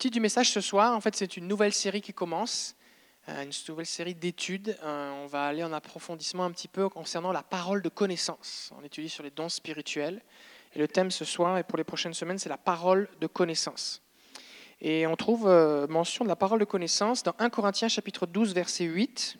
[0.00, 2.74] titre du message ce soir, en fait, c'est une nouvelle série qui commence,
[3.28, 4.74] euh, une nouvelle série d'études.
[4.82, 8.72] Euh, on va aller en approfondissement un petit peu concernant la parole de connaissance.
[8.80, 10.22] On étudie sur les dons spirituels.
[10.74, 14.02] Et le thème ce soir et pour les prochaines semaines, c'est la parole de connaissance.
[14.80, 18.54] Et on trouve euh, mention de la parole de connaissance dans 1 Corinthiens chapitre 12,
[18.54, 19.36] verset 8.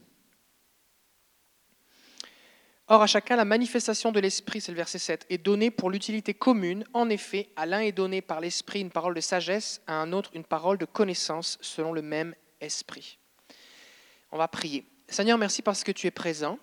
[2.93, 6.35] Or, à chacun, la manifestation de l'Esprit, c'est le verset 7, est donnée pour l'utilité
[6.35, 6.85] commune.
[6.93, 10.31] En effet, à l'un est donné par l'Esprit une parole de sagesse, à un autre
[10.35, 13.21] une parole de connaissance, selon le même Esprit.
[14.33, 14.85] On va prier.
[15.09, 16.59] Seigneur, merci parce que tu es présent.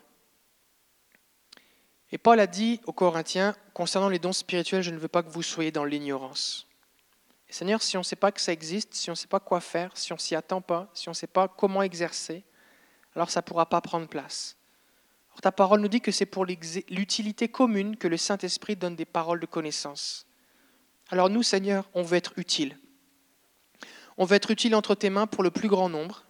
[2.11, 5.29] Et Paul a dit aux Corinthiens, concernant les dons spirituels, je ne veux pas que
[5.29, 6.67] vous soyez dans l'ignorance.
[7.47, 9.61] Seigneur, si on ne sait pas que ça existe, si on ne sait pas quoi
[9.61, 12.43] faire, si on s'y attend pas, si on ne sait pas comment exercer,
[13.15, 14.57] alors ça ne pourra pas prendre place
[15.41, 19.39] ta parole nous dit que c'est pour l'utilité commune que le Saint-Esprit donne des paroles
[19.39, 20.25] de connaissance.
[21.09, 22.77] Alors nous, Seigneur, on veut être utile.
[24.17, 26.25] On veut être utile entre tes mains pour le plus grand nombre.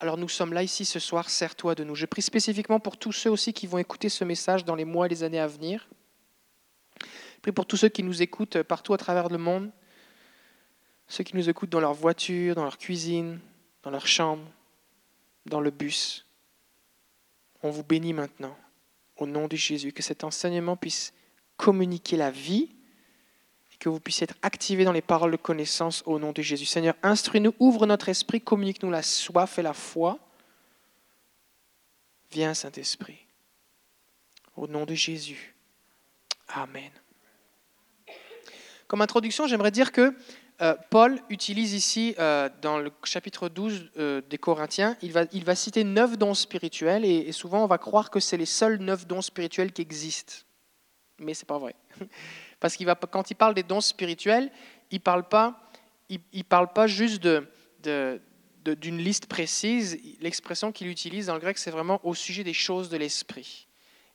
[0.00, 1.94] Alors nous sommes là ici ce soir, sers-toi de nous.
[1.94, 5.06] Je prie spécifiquement pour tous ceux aussi qui vont écouter ce message dans les mois
[5.06, 5.88] et les années à venir.
[7.00, 9.70] Je prie pour tous ceux qui nous écoutent partout à travers le monde,
[11.08, 13.40] ceux qui nous écoutent dans leur voiture, dans leur cuisine,
[13.82, 14.44] dans leur chambre,
[15.46, 16.26] dans le bus.
[17.64, 18.54] On vous bénit maintenant,
[19.16, 21.14] au nom de Jésus, que cet enseignement puisse
[21.56, 22.68] communiquer la vie
[23.72, 26.66] et que vous puissiez être activés dans les paroles de connaissance au nom de Jésus.
[26.66, 30.18] Seigneur, instruis-nous, ouvre notre esprit, communique-nous la soif et la foi.
[32.32, 33.24] Viens, Saint-Esprit,
[34.56, 35.54] au nom de Jésus.
[36.48, 36.90] Amen.
[38.88, 40.14] Comme introduction, j'aimerais dire que
[40.64, 45.44] euh, Paul utilise ici, euh, dans le chapitre 12 euh, des Corinthiens, il va, il
[45.44, 49.06] va citer neuf dons spirituels, et, souvent on va croire que c'est les seuls neuf
[49.06, 50.34] dons spirituels qui existent.
[51.18, 51.74] Mais ce n'est pas vrai.
[52.60, 54.50] Parce qu'il va, quand il parle des dons spirituels,
[54.90, 55.60] il ne parle, pas,
[56.08, 57.46] il, parle pas juste de,
[58.64, 59.98] d'une liste précise.
[60.20, 63.68] L'expression qu'il utilise dans le grec, c'est vraiment au sujet des choses de l'esprit.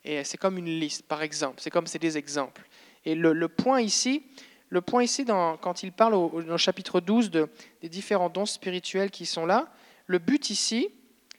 [0.04, 1.62] Et c'est comme une liste, par exemple.
[1.62, 2.68] C'est comme c'est des exemples.
[3.06, 4.24] Et le, le point ici,
[4.70, 9.46] le point ici, quand il parle au, chapitre 12 des différents dons spirituels qui sont
[9.46, 9.68] là,
[10.06, 10.90] le but ici,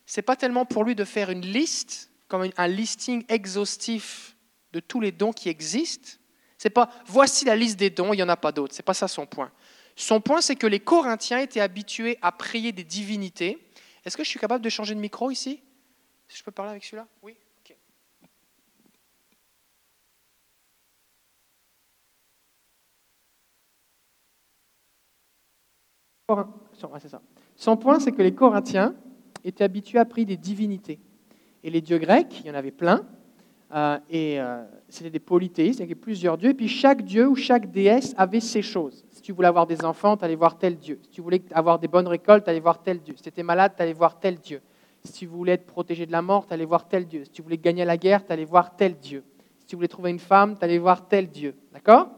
[0.05, 4.37] c'est pas tellement pour lui de faire une liste, comme un listing exhaustif
[4.73, 6.19] de tous les dons qui existent.
[6.59, 8.75] C'est pas voici la liste des dons, il n'y en a pas d'autres.
[8.75, 9.51] C'est pas ça son point.
[9.97, 13.59] Son point, c'est que les Corinthiens étaient habitués à prier des divinités.
[14.05, 15.63] Est-ce que je suis capable de changer de micro ici?
[16.29, 17.07] Je peux parler avec celui-là?
[17.23, 17.37] Oui.
[27.57, 28.95] Son point, c'est que les Corinthiens
[29.45, 30.99] étaient habitués à prier des divinités.
[31.63, 33.07] Et les dieux grecs, il y en avait plein,
[33.73, 37.29] euh, et euh, c'était des polythéistes, il y avait plusieurs dieux, et puis chaque dieu
[37.29, 39.05] ou chaque déesse avait ses choses.
[39.11, 40.99] Si tu voulais avoir des enfants, tu allais voir tel dieu.
[41.03, 43.15] Si tu voulais avoir des bonnes récoltes, tu allais voir tel dieu.
[43.17, 44.61] Si tu étais malade, tu allais voir tel dieu.
[45.05, 47.25] Si tu voulais être protégé de la mort, tu allais voir tel dieu.
[47.25, 49.23] Si tu voulais gagner la guerre, tu allais voir tel dieu.
[49.61, 51.55] Si tu voulais trouver une femme, tu allais voir tel dieu.
[51.73, 52.11] D'accord?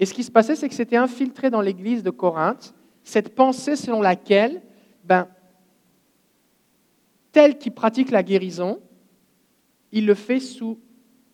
[0.00, 3.76] Et ce qui se passait, c'est que c'était infiltré dans l'église de Corinthe cette pensée
[3.76, 4.62] selon laquelle,
[5.04, 5.28] ben,
[7.32, 8.80] tel qui pratique la guérison,
[9.90, 10.78] il le fait sous,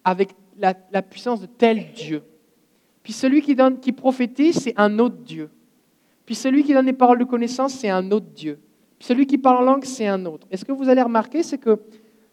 [0.04, 2.22] avec la, puissance de tel Dieu.
[3.02, 5.50] Puis celui qui, donne, qui prophétise, c'est un autre Dieu.
[6.26, 8.58] Puis celui qui donne des paroles de connaissance, c'est un autre Dieu.
[8.98, 10.46] Puis celui qui parle en langue, c'est un autre.
[10.50, 11.78] Et ce que vous allez remarquer, c'est que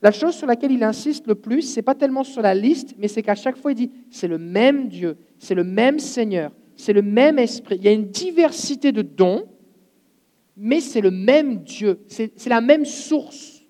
[0.01, 3.07] la chose sur laquelle il insiste le plus, c'est pas tellement sur la liste, mais
[3.07, 6.93] c'est qu'à chaque fois, il dit, c'est le même Dieu, c'est le même Seigneur, c'est
[6.93, 7.77] le même esprit.
[7.77, 9.47] Il y a une diversité de dons,
[10.57, 11.99] mais c'est le même Dieu.
[12.07, 13.61] C'est la même source.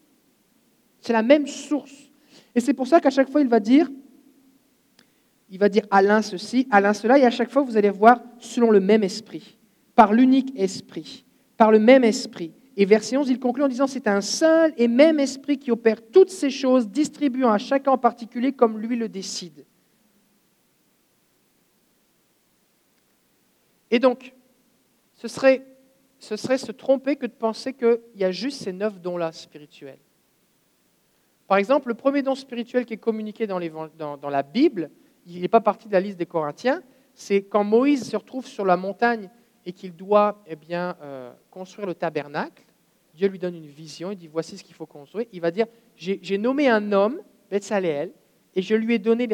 [1.01, 2.11] C'est la même source.
[2.55, 3.89] Et c'est pour ça qu'à chaque fois, il va dire,
[5.49, 8.21] il va dire à ceci, à l'un cela, et à chaque fois, vous allez voir
[8.39, 9.57] selon le même esprit,
[9.93, 11.25] par l'unique esprit,
[11.57, 12.53] par le même esprit.
[12.77, 16.01] Et verset 11, il conclut en disant, c'est un seul et même esprit qui opère
[16.11, 19.65] toutes ces choses, distribuant à chacun en particulier comme lui le décide.
[23.91, 24.33] Et donc,
[25.13, 25.65] ce serait,
[26.19, 29.99] se tromper que de penser qu'il y a juste ces neuf dons-là spirituels.
[31.47, 33.59] Par exemple, le premier don spirituel qui est communiqué dans,
[33.97, 34.89] dans, la Bible,
[35.27, 36.81] il n'est pas parti de la liste des Corinthiens,
[37.13, 39.29] c'est quand Moïse se retrouve sur la montagne
[39.65, 42.63] et qu'il doit eh bien, euh, construire le tabernacle.
[43.13, 45.27] Dieu lui donne une vision, il dit voici ce qu'il faut construire.
[45.31, 48.11] Il va dire j'ai nommé un homme, Betsaleel,
[48.55, 49.29] et je lui ai donné,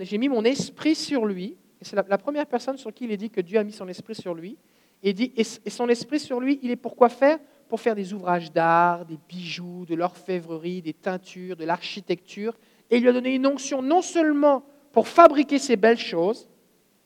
[0.00, 3.30] j'ai mis mon esprit sur lui c'est la, première personne sur qui il est dit
[3.30, 4.56] que Dieu a mis son esprit sur lui.
[5.02, 7.38] Et, dit, et, son esprit sur lui, il est pour quoi faire?
[7.68, 12.56] Pour faire des ouvrages d'art, des bijoux, de l'orfèvrerie, des teintures, de l'architecture.
[12.90, 16.48] Et il lui a donné une onction non seulement pour fabriquer ces belles choses,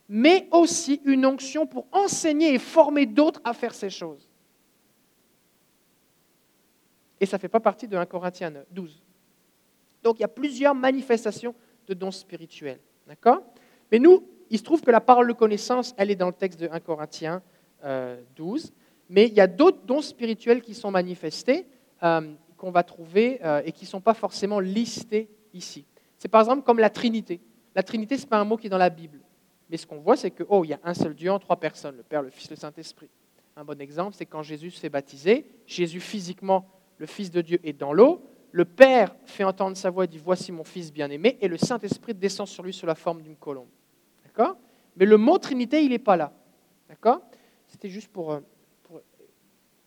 [0.09, 4.29] mais aussi une onction pour enseigner et former d'autres à faire ces choses.
[7.21, 9.03] Et ça ne fait pas partie de 1 Corinthiens 12.
[10.03, 11.55] Donc il y a plusieurs manifestations
[11.87, 12.81] de dons spirituels.
[13.07, 13.43] D'accord?
[13.91, 16.61] Mais nous, il se trouve que la parole de connaissance, elle est dans le texte
[16.61, 17.43] de 1 Corinthiens
[18.37, 18.67] 12.
[18.67, 18.69] Euh,
[19.09, 21.67] mais il y a d'autres dons spirituels qui sont manifestés,
[22.03, 25.87] euh, qu'on va trouver euh, et qui ne sont pas forcément listés ici.
[26.19, 27.41] C'est par exemple comme la Trinité.
[27.75, 29.21] La Trinité, ce n'est pas un mot qui est dans la Bible.
[29.71, 31.57] Mais ce qu'on voit, c'est que, oh, il y a un seul Dieu en trois
[31.57, 33.09] personnes, le Père, le Fils, le Saint-Esprit.
[33.57, 36.67] Un bon exemple, c'est quand Jésus se fait baptiser, Jésus physiquement,
[36.97, 40.19] le Fils de Dieu, est dans l'eau, le Père fait entendre sa voix et dit,
[40.19, 43.69] voici mon Fils bien-aimé, et le Saint-Esprit descend sur lui sous la forme d'une colombe.
[44.97, 46.33] Mais le mot Trinité, il n'est pas là.
[46.89, 47.21] D'accord?
[47.67, 48.41] C'était juste pour, euh,
[48.83, 49.01] pour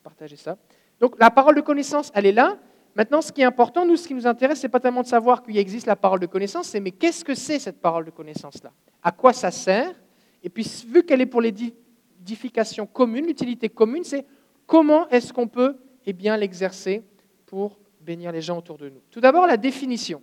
[0.04, 0.58] partager ça.
[1.00, 2.58] Donc la parole de connaissance, elle est là.
[2.96, 5.08] Maintenant, ce qui est important, nous, ce qui nous intéresse, ce n'est pas tellement de
[5.08, 8.12] savoir qu'il existe la parole de connaissance, c'est mais qu'est-ce que c'est cette parole de
[8.12, 8.72] connaissance-là?
[9.02, 9.96] À quoi ça sert?
[10.44, 14.26] Et puis, vu qu'elle est pour l'édification commune, l'utilité commune, c'est
[14.66, 17.04] comment est-ce qu'on peut eh l'exercer
[17.46, 19.02] pour bénir les gens autour de nous?
[19.10, 20.22] Tout d'abord, la définition.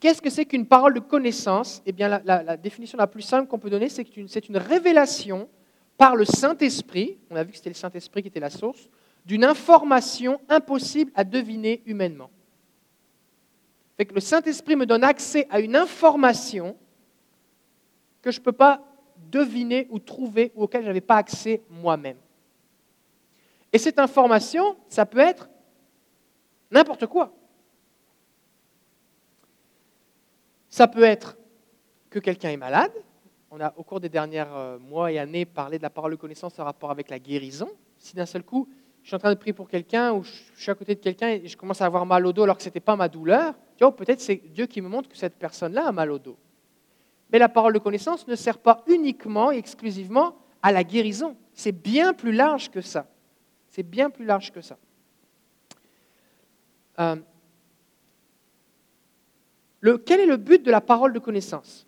[0.00, 1.82] Qu'est-ce que c'est qu'une parole de connaissance?
[1.86, 5.48] Eh bien, la, définition la plus simple qu'on peut donner, c'est une révélation
[5.96, 8.90] par le Saint-Esprit, on a vu que c'était le Saint-Esprit qui était la source,
[9.24, 12.30] d'une information impossible à deviner humainement.
[13.98, 16.76] Que le Saint-Esprit me donne accès à une information
[18.20, 18.82] que je ne peux pas
[19.30, 22.18] deviner ou trouver ou auquel je n'avais pas accès moi-même.
[23.72, 25.48] Et cette information, ça peut être
[26.70, 27.32] n'importe quoi.
[30.76, 31.38] Ça peut être
[32.10, 32.92] que quelqu'un est malade.
[33.50, 36.16] On a, au cours des derniers euh, mois et années, parlé de la parole de
[36.16, 37.70] connaissance en rapport avec la guérison.
[37.98, 38.68] Si d'un seul coup,
[39.02, 41.28] je suis en train de prier pour quelqu'un ou je suis à côté de quelqu'un
[41.28, 43.54] et je commence à avoir mal au dos alors que ce n'était pas ma douleur,
[43.78, 46.36] peut-être c'est Dieu qui me montre que cette personne-là a mal au dos.
[47.32, 51.38] Mais la parole de connaissance ne sert pas uniquement et exclusivement à la guérison.
[51.54, 53.06] C'est bien plus large que ça.
[53.70, 54.76] C'est bien plus large que ça.
[56.98, 57.16] Euh,
[60.04, 61.86] quel est le but de la parole de connaissance?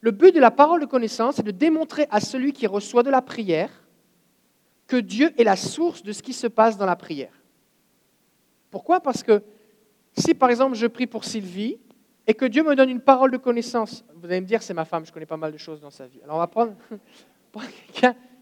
[0.00, 3.10] Le but de la parole de connaissance est de démontrer à celui qui reçoit de
[3.10, 3.70] la prière
[4.88, 7.32] que Dieu est la source de ce qui se passe dans la prière.
[8.70, 9.00] Pourquoi?
[9.00, 9.42] Parce que
[10.16, 11.78] si par exemple je prie pour Sylvie
[12.26, 14.84] et que Dieu me donne une parole de connaissance, vous allez me dire c'est ma
[14.84, 16.20] femme, je connais pas mal de choses dans sa vie.
[16.24, 16.74] Alors on va prendre,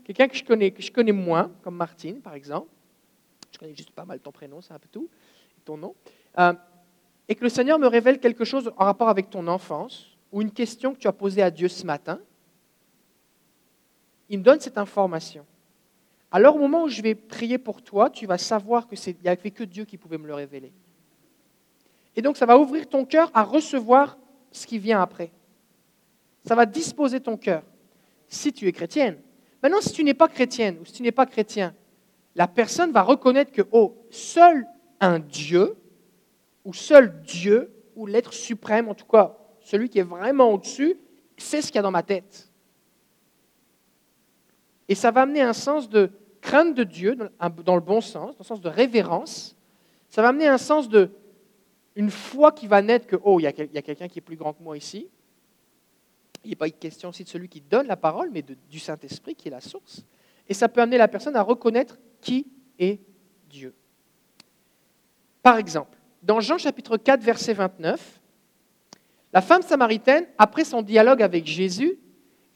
[0.04, 2.68] quelqu'un, que, je connais, moins, comme Martine par exemple.
[3.52, 5.08] Je connais juste pas mal ton prénom, c'est un peu tout,
[5.64, 5.94] ton nom.
[6.38, 6.54] Euh,
[7.30, 10.50] et que le Seigneur me révèle quelque chose en rapport avec ton enfance ou une
[10.50, 12.20] question que tu as posée à Dieu ce matin.
[14.28, 15.46] Il me donne cette information
[16.32, 19.50] alors au moment où je vais prier pour toi, tu vas savoir qu'il n'y avait
[19.50, 20.72] que Dieu qui pouvait me le révéler.
[22.14, 24.16] Et donc ça va ouvrir ton cœur à recevoir
[24.52, 25.30] ce qui vient après.
[26.44, 27.62] Ça va disposer ton cœur,
[28.28, 29.18] si tu es chrétienne.
[29.62, 31.74] Maintenant, si tu n'es pas chrétienne ou si tu n'es pas chrétien,
[32.34, 34.66] la personne va reconnaître que, oh, seul
[35.00, 35.76] un Dieu,
[36.64, 40.96] ou seul Dieu, ou l'être suprême, en tout cas, celui qui est vraiment au-dessus,
[41.36, 42.50] sait ce qu'il y a dans ma tête.
[44.88, 46.10] Et ça va amener un sens de
[46.40, 47.16] crainte de Dieu,
[47.64, 49.56] dans le bon sens, dans le sens de révérence.
[50.08, 51.10] Ça va amener un sens de
[51.96, 54.52] une foi qui va naître que, oh, il y a, quelqu'un qui est plus grand
[54.52, 55.08] que moi ici.
[56.44, 59.34] Il n'est pas une question aussi de celui qui donne la parole, mais du Saint-Esprit
[59.34, 60.04] qui est la source.
[60.48, 62.46] Et ça peut amener la personne à reconnaître qui
[62.78, 63.00] est
[63.48, 63.74] Dieu.
[65.42, 68.20] Par exemple, dans Jean chapitre 4, verset 29,
[69.32, 71.98] la femme samaritaine, après son dialogue avec Jésus,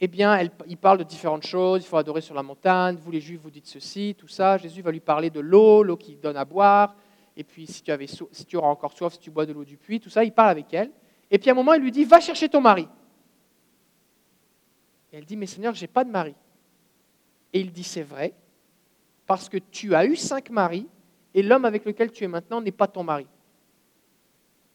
[0.00, 1.82] eh bien, il parle de différentes choses.
[1.82, 2.96] Il faut adorer sur la montagne.
[2.96, 4.58] Vous, les Juifs, vous dites ceci, tout ça.
[4.58, 6.94] Jésus va lui parler de l'eau, l'eau qui donne à boire.
[7.36, 9.64] Et puis, si tu, avais, si tu auras encore soif, si tu bois de l'eau
[9.64, 10.90] du puits, tout ça, il parle avec elle.
[11.30, 12.88] Et puis, à un moment, il lui dit Va chercher ton mari.
[15.12, 16.34] Et elle dit Mais Seigneur, je n'ai pas de mari.
[17.52, 18.34] Et il dit C'est vrai,
[19.26, 20.86] parce que tu as eu cinq maris,
[21.32, 23.26] et l'homme avec lequel tu es maintenant n'est pas ton mari.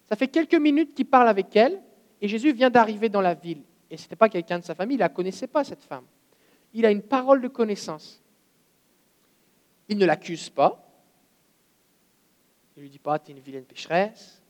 [0.09, 1.79] Ça fait quelques minutes qu'il parle avec elle,
[2.19, 4.95] et Jésus vient d'arriver dans la ville et ce n'était pas quelqu'un de sa famille,
[4.95, 6.05] il ne la connaissait pas, cette femme.
[6.73, 8.21] Il a une parole de connaissance.
[9.87, 10.85] Il ne l'accuse pas.
[12.75, 14.41] Il ne lui dit pas, tu es une vilaine pécheresse.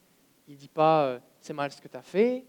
[0.47, 2.45] Il ne dit pas, euh, c'est mal ce que tu as fait.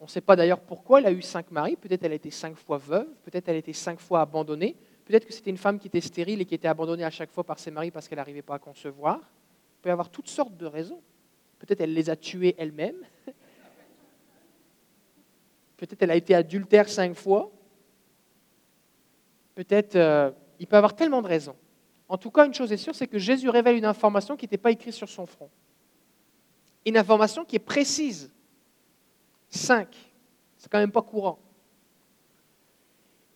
[0.00, 1.76] On ne sait pas d'ailleurs pourquoi elle a eu cinq maris.
[1.76, 3.06] Peut-être elle a été cinq fois veuve.
[3.22, 4.76] Peut-être elle a été cinq fois abandonnée.
[5.04, 7.44] Peut-être que c'était une femme qui était stérile et qui était abandonnée à chaque fois
[7.44, 9.18] par ses maris parce qu'elle n'arrivait pas à concevoir.
[9.18, 11.00] Il peut y avoir toutes sortes de raisons.
[11.62, 12.96] Peut-être elle les a tués elle-même.
[15.76, 17.52] Peut-être elle a été adultère cinq fois.
[19.54, 21.54] Peut-être, euh, il peut avoir tellement de raisons.
[22.08, 24.58] En tout cas, une chose est sûre, c'est que Jésus révèle une information qui n'était
[24.58, 25.50] pas écrite sur son front.
[26.84, 28.32] Une information qui est précise.
[29.48, 29.88] Cinq.
[30.56, 31.38] C'est quand même pas courant.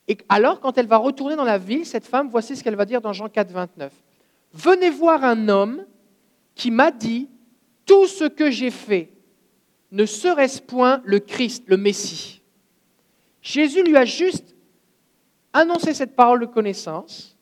[0.09, 2.87] Et alors, quand elle va retourner dans la ville, cette femme, voici ce qu'elle va
[2.87, 3.93] dire dans Jean 4, 29.
[4.53, 5.87] Venez voir un homme
[6.57, 7.29] qui m'a dit,
[7.87, 9.13] tout ce que j'ai fait,
[9.93, 12.43] ne serait-ce point le Christ, le Messie
[13.41, 14.57] Jésus lui a juste
[15.53, 17.37] annoncé cette parole de connaissance.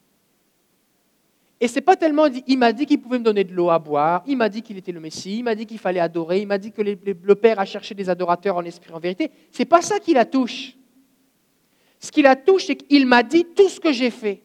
[1.59, 4.23] Et c'est pas tellement il m'a dit qu'il pouvait me donner de l'eau à boire,
[4.27, 6.59] il m'a dit qu'il était le Messie, il m'a dit qu'il fallait adorer, il m'a
[6.59, 9.31] dit que le Père a cherché des adorateurs en esprit en vérité.
[9.51, 10.77] C'est pas ça qui la touche.
[11.99, 14.43] Ce qui la touche, c'est qu'il m'a dit tout ce que j'ai fait.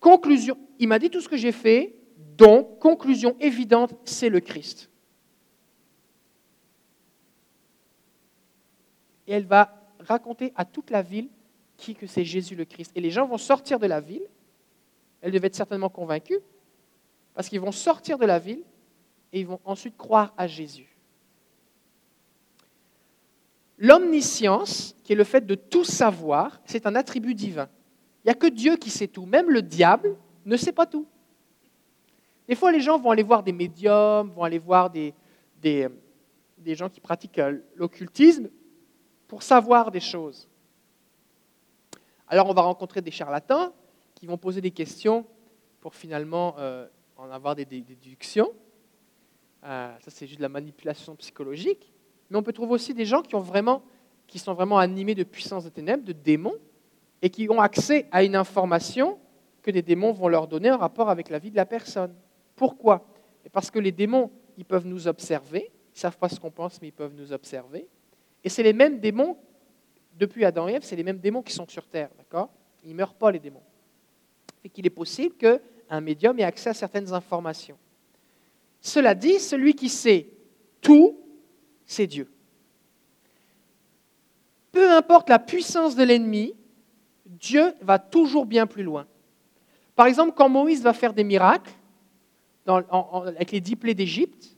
[0.00, 1.94] Conclusion, il m'a dit tout ce que j'ai fait,
[2.36, 4.90] donc, conclusion évidente, c'est le Christ.
[9.26, 11.28] Et elle va raconter à toute la ville
[11.76, 12.92] qui que c'est Jésus le Christ.
[12.94, 14.26] Et les gens vont sortir de la ville.
[15.20, 16.38] Elle devait être certainement convaincue,
[17.34, 18.62] parce qu'ils vont sortir de la ville
[19.32, 20.94] et ils vont ensuite croire à Jésus.
[23.78, 27.68] L'omniscience, qui est le fait de tout savoir, c'est un attribut divin.
[28.22, 29.26] Il n'y a que Dieu qui sait tout.
[29.26, 31.06] Même le diable ne sait pas tout.
[32.46, 35.14] Des fois, les gens vont aller voir des médiums, vont aller voir des,
[35.60, 38.50] des, gens qui pratiquent euh, l'occultisme
[39.26, 40.48] pour savoir des choses.
[42.28, 43.72] Alors, on va rencontrer des charlatans
[44.14, 45.26] qui vont poser des questions
[45.80, 46.86] pour finalement euh,
[47.16, 48.50] en avoir des, déductions.
[49.64, 51.92] Euh, ça, c'est juste de la manipulation psychologique.
[52.28, 53.82] Mais on peut trouver aussi des gens qui, ont vraiment,
[54.26, 56.56] qui sont vraiment animés de puissance de ténèbres, de démons,
[57.22, 59.18] et qui ont accès à une information
[59.62, 62.14] que des démons vont leur donner en rapport avec la vie de la personne.
[62.56, 63.06] Pourquoi?
[63.52, 66.80] Parce que les démons, ils peuvent nous observer, ils ne savent pas ce qu'on pense,
[66.80, 67.86] mais ils peuvent nous observer.
[68.42, 69.36] Et c'est les mêmes démons,
[70.18, 72.50] depuis Adam et Ève, c'est les mêmes démons qui sont sur Terre, d'accord?
[72.84, 73.62] Ils ne meurent pas, les démons.
[74.62, 77.76] Et qu'il est possible qu'un médium ait accès à certaines informations.
[78.80, 80.28] Cela dit, celui qui sait
[80.80, 81.18] tout,
[81.86, 82.30] c'est Dieu.
[84.70, 86.54] Peu importe la puissance de l'ennemi,
[87.24, 89.06] Dieu va toujours bien plus loin.
[89.96, 91.72] Par exemple, quand Moïse va faire des miracles,
[92.66, 94.56] avec les dix plaies d'Égypte,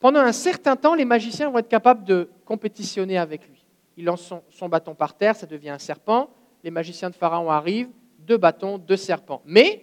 [0.00, 3.64] pendant un certain temps, les magiciens vont être capables de compétitionner avec lui.
[3.96, 6.30] Il lance son, bâton par terre, ça devient un serpent.
[6.62, 7.90] Les magiciens de Pharaon arrivent,
[8.20, 9.42] deux bâtons, deux serpents.
[9.44, 9.82] Mais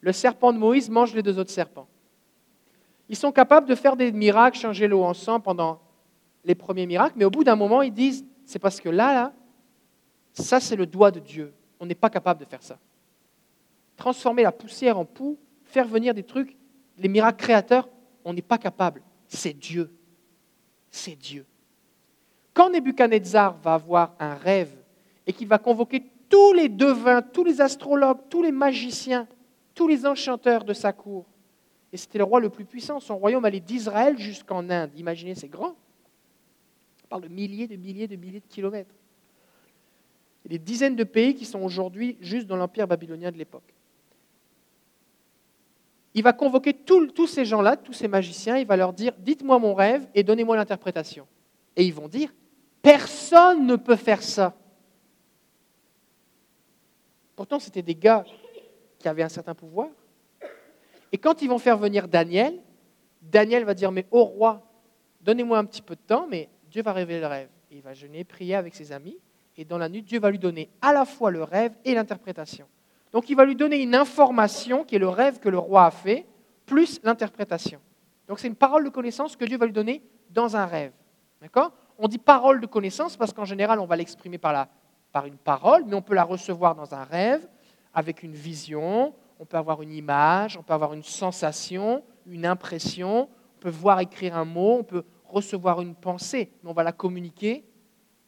[0.00, 1.86] le serpent de Moïse mange les deux autres serpents.
[3.10, 5.80] Ils sont capables de faire des miracles, changer l'eau en sang pendant
[6.44, 9.32] les premiers miracles, mais au bout d'un moment, ils disent, c'est parce que là, là,
[10.32, 11.52] ça c'est le doigt de Dieu.
[11.78, 12.78] On n'est pas capable de faire ça.
[13.96, 16.56] Transformer la poussière en poux, faire venir des trucs,
[17.02, 17.88] les miracles créateurs,
[18.24, 19.02] on n'est pas capable.
[19.26, 19.90] C'est Dieu.
[20.90, 21.44] C'est Dieu.
[22.54, 24.72] Quand Nebuchadnezzar va avoir un rêve
[25.26, 29.26] et qu'il va convoquer tous les devins, tous les astrologues, tous les magiciens,
[29.74, 31.26] tous les enchanteurs de sa cour,
[31.92, 34.92] et c'était le roi le plus puissant, son royaume allait d'Israël jusqu'en Inde.
[34.96, 35.74] Imaginez, c'est grand.
[37.04, 38.94] On parle de milliers, de milliers, de milliers de kilomètres.
[40.44, 43.38] Il y a des dizaines de pays qui sont aujourd'hui juste dans l'empire babylonien de
[43.38, 43.74] l'époque
[46.14, 49.74] il va convoquer tous ces gens-là, tous ces magiciens, il va leur dire, dites-moi mon
[49.74, 51.26] rêve et donnez-moi l'interprétation.
[51.74, 52.32] Et ils vont dire,
[52.82, 54.54] personne ne peut faire ça.
[57.34, 58.24] Pourtant, c'était des gars
[58.98, 59.88] qui avaient un certain pouvoir.
[61.12, 62.60] Et quand ils vont faire venir Daniel,
[63.22, 64.62] Daniel va dire, mais au roi,
[65.20, 67.48] donnez-moi un petit peu de temps, mais Dieu va révéler le rêve.
[67.70, 69.18] Il va jeûner, prier avec ses amis,
[69.56, 72.66] et dans la nuit, Dieu va lui donner à la fois le rêve et l'interprétation.
[73.12, 75.90] Donc il va lui donner une information qui est le rêve que le roi a
[75.90, 76.26] fait,
[76.64, 77.80] plus l'interprétation.
[78.26, 80.92] Donc c'est une parole de connaissance que Dieu va lui donner dans un rêve.
[81.40, 81.72] D'accord?
[81.98, 84.66] On dit parole de connaissance parce qu'en général, on va l'exprimer par,
[85.12, 87.46] par une parole, mais on peut la recevoir dans un rêve,
[87.92, 93.28] avec une vision, on peut avoir une image, on peut avoir une sensation, une impression,
[93.56, 96.92] on peut voir écrire un mot, on peut recevoir une pensée, mais on va la
[96.92, 97.64] communiquer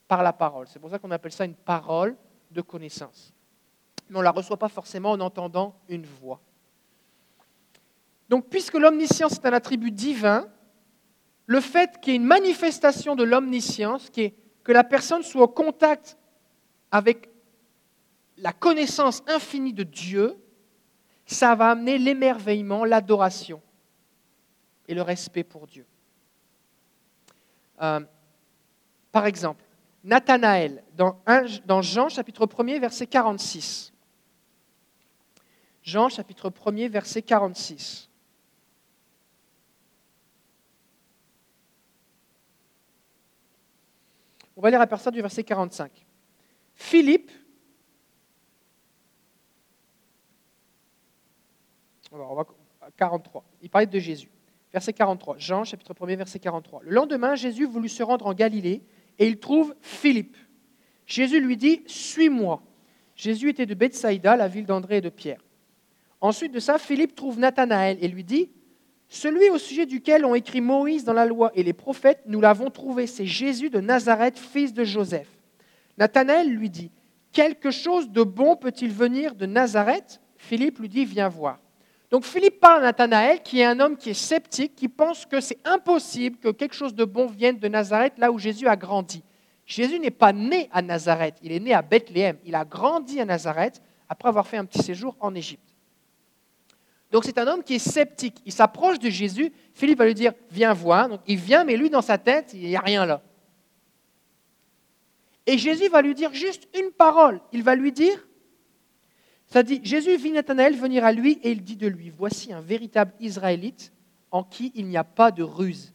[0.09, 0.67] par la parole.
[0.69, 2.17] C'est pour ça qu'on appelle ça une parole
[2.51, 3.34] de connaissance
[4.09, 6.41] mais on ne la reçoit pas forcément en entendant une voix.
[8.29, 10.49] Donc, puisque l'omniscience est un attribut divin,
[11.47, 16.17] le fait qu'il y ait une manifestation de l'omniscience, que la personne soit au contact
[16.91, 17.29] avec
[18.39, 20.37] la connaissance infinie de Dieu,
[21.27, 23.61] ça va amener l'émerveillement, l'adoration
[24.89, 25.87] et le respect pour Dieu.
[27.83, 28.01] Euh,
[29.13, 29.65] par exemple,
[30.03, 31.19] Nathanaël, dans,
[31.65, 33.94] dans Jean chapitre 1er, verset 46.
[35.85, 38.11] Jean chapitre 1er, verset 46.
[44.57, 45.93] On va lire à partir du verset 45.
[46.75, 47.31] Philippe,
[52.11, 52.47] on va,
[52.97, 54.31] 43, il parlait de Jésus.
[54.73, 56.81] Verset 43, Jean chapitre 1er, verset 43.
[56.83, 58.83] Le lendemain, Jésus voulut se rendre en Galilée
[59.19, 60.37] et il trouve Philippe
[61.07, 62.63] Jésus lui dit, Suis-moi.
[63.15, 65.44] Jésus était de Bethsaïda, la ville d'André et de Pierre.
[66.25, 68.51] Ensuite de ça, Philippe trouve Nathanaël et lui dit,
[69.09, 72.71] Celui au sujet duquel ont écrit Moïse dans la loi et les prophètes, nous l'avons
[72.71, 75.29] trouvé, c'est Jésus de Nazareth, fils de Joseph.
[75.99, 76.91] Nathanaël lui dit,
[77.31, 80.23] Quelque chose de bon peut-il venir de Nazareth?
[80.39, 81.59] Philippe lui dit, Viens voir.
[82.11, 85.43] Donc Philippe parle à Nathanaël, qui est un homme qui est sceptique, qui pense que
[85.43, 89.23] c'est impossible que quelque chose de bon vienne de Nazareth, là où Jésus a grandi.
[89.67, 92.39] Jésus n'est pas né à Nazareth, il est né à Bethléem.
[92.47, 95.74] Il a grandi à Nazareth après avoir fait un petit séjour en Égypte.
[97.11, 98.37] Donc c'est un homme qui est sceptique.
[98.45, 99.53] Il s'approche de Jésus.
[99.73, 101.09] Philippe va lui dire, viens voir.
[101.09, 103.23] Donc il vient, mais lui, dans sa tête, il n'y a rien là.
[105.47, 107.41] Et Jésus va lui dire juste une parole.
[107.53, 108.27] Il va lui dire,
[109.47, 112.61] ça dit, Jésus vit Nathanaël venir à lui et il dit de lui, voici un
[112.61, 113.93] véritable Israélite
[114.31, 115.95] en qui il n'y a pas de ruse.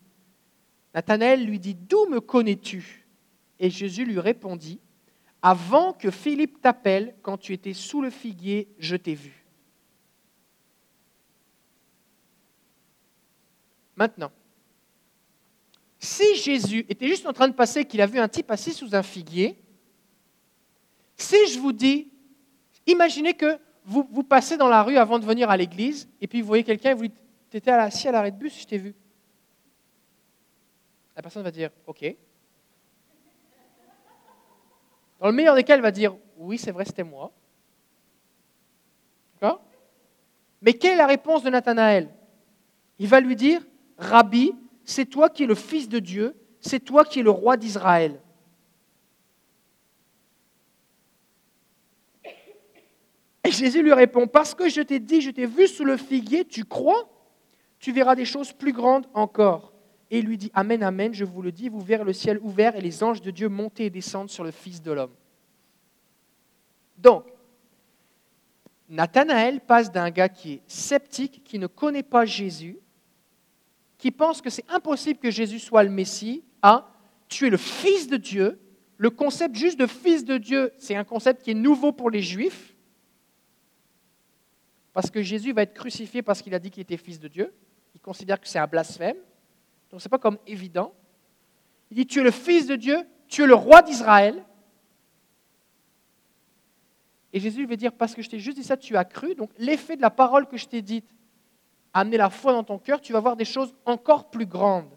[0.93, 3.07] Nathanaël lui dit, d'où me connais-tu?
[3.59, 4.79] Et Jésus lui répondit,
[5.41, 9.38] avant que Philippe t'appelle, quand tu étais sous le figuier, je t'ai vu.
[13.99, 14.31] Maintenant,
[15.99, 18.95] si Jésus était juste en train de passer, qu'il a vu un type assis sous
[18.95, 19.61] un figuier,
[21.17, 22.09] si je vous dis,
[22.87, 26.39] imaginez que vous, vous passez dans la rue avant de venir à l'église, et puis
[26.39, 28.77] vous voyez quelqu'un et vous dites, tu étais assis à l'arrêt de bus, je t'ai
[28.77, 28.95] vu.
[31.17, 32.15] La personne va dire, OK.
[35.19, 37.33] Dans le meilleur des cas, elle va dire, oui, c'est vrai, c'était moi.
[39.33, 39.61] D'accord?
[40.61, 42.09] Mais quelle est la réponse de Nathanaël?
[42.97, 43.61] Il va lui dire,
[43.99, 47.57] Rabbi, c'est toi qui es le Fils de Dieu, c'est toi qui es le roi
[47.57, 48.19] d'Israël.
[53.43, 56.45] Et Jésus lui répond, parce que je t'ai dit, je t'ai vu sous le figuier,
[56.45, 57.09] tu crois?
[57.79, 59.73] Tu verras des choses plus grandes encore.
[60.11, 62.75] Et il lui dit, Amen, Amen, je vous le dis, vous verrez le ciel ouvert
[62.75, 65.13] et les anges de Dieu monter et descendre sur le Fils de l'homme.
[66.97, 67.25] Donc,
[68.89, 72.79] Nathanaël passe d'un gars qui est sceptique, qui ne connaît pas Jésus,
[73.99, 76.91] qui pense que c'est impossible que Jésus soit le Messie, à
[77.27, 78.59] tu es le Fils de Dieu.
[78.97, 82.21] Le concept juste de Fils de Dieu, c'est un concept qui est nouveau pour les
[82.21, 82.75] Juifs,
[84.93, 87.53] parce que Jésus va être crucifié parce qu'il a dit qu'il était Fils de Dieu.
[87.93, 89.17] Il considère que c'est un blasphème.
[89.91, 90.93] Donc ce n'est pas comme évident.
[91.91, 94.43] Il dit, tu es le Fils de Dieu, tu es le roi d'Israël.
[97.31, 99.35] Et Jésus veut dire, parce que je t'ai juste dit ça, tu as cru.
[99.35, 101.13] Donc l'effet de la parole que je t'ai dite
[101.93, 104.91] amener la foi dans ton cœur, tu vas voir des choses encore plus grandes.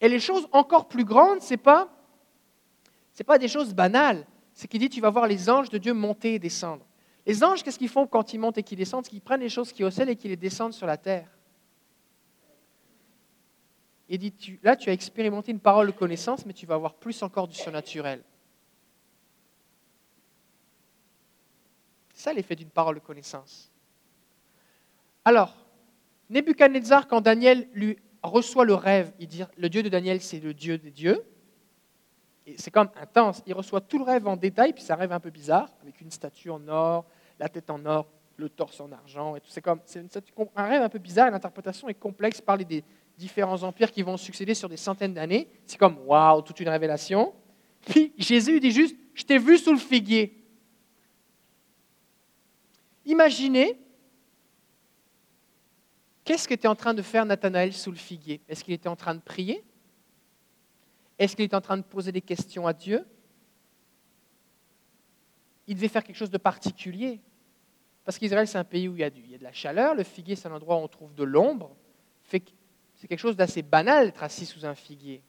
[0.00, 1.88] Et les choses encore plus grandes, ce n'est pas,
[3.26, 4.26] pas des choses banales.
[4.52, 6.84] C'est qu'il dit, tu vas voir les anges de Dieu monter et descendre.
[7.26, 9.04] Les anges, qu'est-ce qu'ils font quand ils montent et qu'ils descendent?
[9.04, 11.28] C'est qu'ils prennent les choses qui au ciel et qu'ils les descendent sur la terre.
[14.08, 16.94] Et dit, tu, là, tu as expérimenté une parole de connaissance, mais tu vas avoir
[16.94, 18.22] plus encore du surnaturel.
[22.14, 23.70] C'est ça l'effet d'une parole de connaissance.
[25.24, 25.65] Alors,
[26.30, 30.54] Nebuchadnezzar, quand Daniel lui reçoit le rêve, il dit le Dieu de Daniel, c'est le
[30.54, 31.24] Dieu des dieux.
[32.46, 33.42] Et c'est comme intense.
[33.46, 36.00] Il reçoit tout le rêve en détail, puis c'est un rêve un peu bizarre, avec
[36.00, 37.04] une statue en or,
[37.38, 39.50] la tête en or, le torse en argent, et tout.
[39.50, 40.00] C'est comme c'est
[40.56, 41.30] un rêve un peu bizarre.
[41.30, 42.40] L'interprétation est complexe.
[42.40, 42.84] Parler des
[43.16, 47.32] différents empires qui vont succéder sur des centaines d'années, c'est comme waouh, toute une révélation.
[47.86, 50.44] Puis Jésus dit juste, je t'ai vu sous le figuier.
[53.04, 53.78] Imaginez
[56.26, 58.40] Qu'est-ce qu'était en train de faire Nathanaël sous le figuier?
[58.48, 59.64] Est-ce qu'il était en train de prier?
[61.20, 63.06] Est-ce qu'il était en train de poser des questions à Dieu?
[65.68, 67.20] Il devait faire quelque chose de particulier.
[68.04, 69.94] Parce qu'Israël, c'est un pays où il y, a a de la chaleur.
[69.94, 71.76] Le figuier, c'est un endroit où on trouve de l'ombre.
[72.24, 72.42] C'est
[73.06, 75.22] quelque chose d'assez banal d'être assis sous un figuier.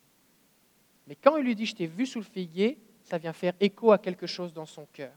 [1.05, 3.91] Mais quand il lui dit Je t'ai vu sous le figuier, ça vient faire écho
[3.91, 5.13] à quelque chose dans son cœur.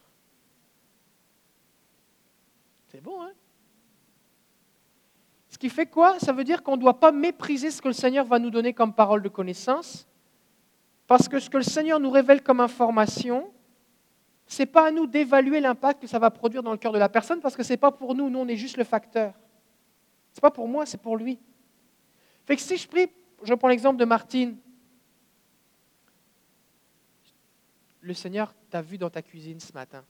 [2.88, 3.32] C'est bon, hein?
[5.50, 6.18] Ce qui fait quoi?
[6.20, 8.72] Ça veut dire qu'on ne doit pas mépriser ce que le Seigneur va nous donner
[8.72, 10.06] comme parole de connaissance,
[11.08, 13.52] parce que ce que le Seigneur nous révèle comme information,
[14.46, 16.98] ce n'est pas à nous d'évaluer l'impact que ça va produire dans le cœur de
[16.98, 19.34] la personne, parce que ce n'est pas pour nous, nous on est juste le facteur.
[20.32, 21.40] Ce n'est pas pour moi, c'est pour lui.
[22.46, 23.08] Fait que si je prie,
[23.42, 24.56] je prends l'exemple de Martine.
[28.00, 30.04] Le Seigneur t'a vu dans ta cuisine ce matin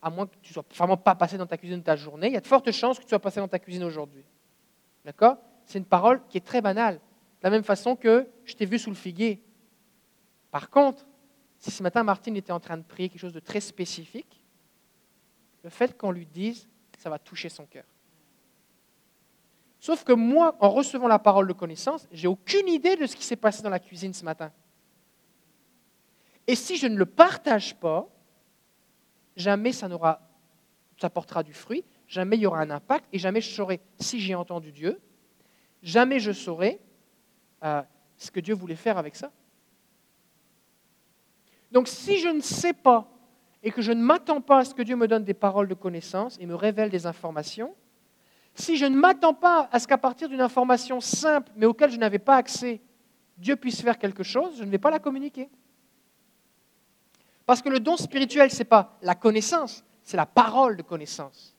[0.00, 2.34] à moins que tu ne sois vraiment pas passé dans ta cuisine ta journée, il
[2.34, 4.24] y a de fortes chances que tu sois passé dans ta cuisine aujourd'hui.
[5.04, 5.36] D'accord?
[5.64, 6.96] C'est une parole qui est très banale.
[6.96, 9.42] De la même façon que je t'ai vu sous le figuier.
[10.50, 11.06] Par contre,
[11.58, 14.40] si ce matin Martine était en train de prier quelque chose de très spécifique,
[15.62, 17.84] le fait qu'on lui dise, ça va toucher son cœur.
[19.80, 23.24] Sauf que moi, en recevant la parole de connaissance, j'ai aucune idée de ce qui
[23.24, 24.52] s'est passé dans la cuisine ce matin.
[26.46, 28.08] Et si je ne le partage pas,
[29.38, 30.20] jamais ça n'aura,
[31.00, 34.20] ça portera du fruit, jamais il y aura un impact, et jamais je saurai si
[34.20, 35.00] j'ai entendu Dieu,
[35.82, 36.80] jamais je saurai
[37.64, 37.82] euh,
[38.16, 39.30] ce que Dieu voulait faire avec ça.
[41.70, 43.08] Donc si je ne sais pas
[43.62, 45.74] et que je ne m'attends pas à ce que Dieu me donne des paroles de
[45.74, 47.74] connaissance et me révèle des informations,
[48.54, 51.98] si je ne m'attends pas à ce qu'à partir d'une information simple mais auquel je
[51.98, 52.80] n'avais pas accès,
[53.36, 55.48] Dieu puisse faire quelque chose, je ne vais pas la communiquer.
[57.48, 61.56] Parce que le don spirituel, ce n'est pas la connaissance, c'est la parole de connaissance.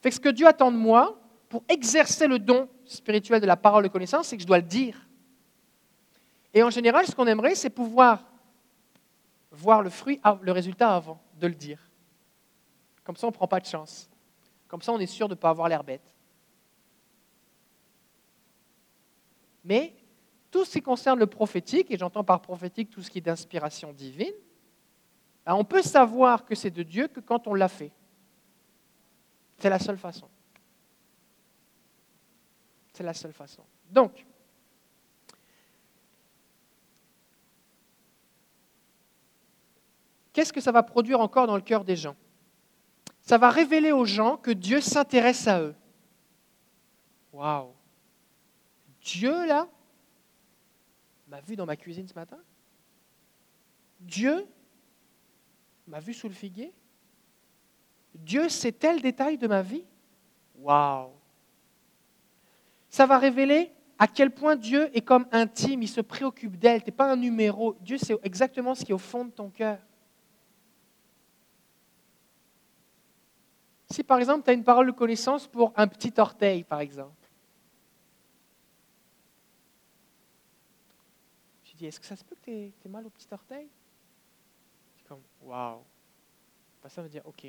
[0.00, 1.16] Fait que ce que Dieu attend de moi
[1.48, 4.64] pour exercer le don spirituel de la parole de connaissance, c'est que je dois le
[4.64, 5.06] dire.
[6.52, 8.24] Et en général, ce qu'on aimerait, c'est pouvoir
[9.52, 11.78] voir le fruit, le résultat avant de le dire.
[13.04, 14.10] Comme ça, on ne prend pas de chance.
[14.66, 16.16] Comme ça, on est sûr de ne pas avoir l'air bête.
[19.62, 19.94] Mais
[20.50, 23.92] tout ce qui concerne le prophétique, et j'entends par prophétique tout ce qui est d'inspiration
[23.92, 24.34] divine,
[25.44, 27.92] ben, on peut savoir que c'est de Dieu que quand on l'a fait.
[29.58, 30.28] C'est la seule façon.
[32.92, 33.64] C'est la seule façon.
[33.90, 34.24] Donc,
[40.32, 42.16] qu'est-ce que ça va produire encore dans le cœur des gens?
[43.20, 45.74] Ça va révéler aux gens que Dieu s'intéresse à eux.
[47.32, 47.72] Waouh
[49.00, 49.68] Dieu, là,
[51.26, 52.38] m'a vu dans ma cuisine ce matin?
[54.00, 54.46] Dieu
[55.86, 56.72] m'a vu sous le figuier?
[58.14, 59.84] Dieu sait tel détail de ma vie?
[60.56, 61.10] Waouh
[62.88, 66.82] Ça va révéler à quel point Dieu est comme intime, il se préoccupe d'elle.
[66.82, 67.74] Tu n'es pas un numéro.
[67.80, 69.78] Dieu sait exactement ce qui est au fond de ton cœur.
[73.90, 77.28] Si par exemple tu as une parole de connaissance pour un petit orteil, par exemple,
[81.64, 83.68] je dis, est-ce que ça se peut que tu mal au petit orteil?
[85.12, 85.82] Comme, waouh.
[86.88, 87.46] Ça veut dire, ok,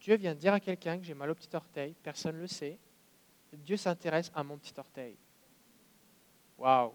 [0.00, 2.78] Dieu vient dire à quelqu'un que j'ai mal au petit orteil, personne ne le sait.
[3.52, 5.16] Dieu s'intéresse à mon petit orteil.
[6.58, 6.92] Waouh.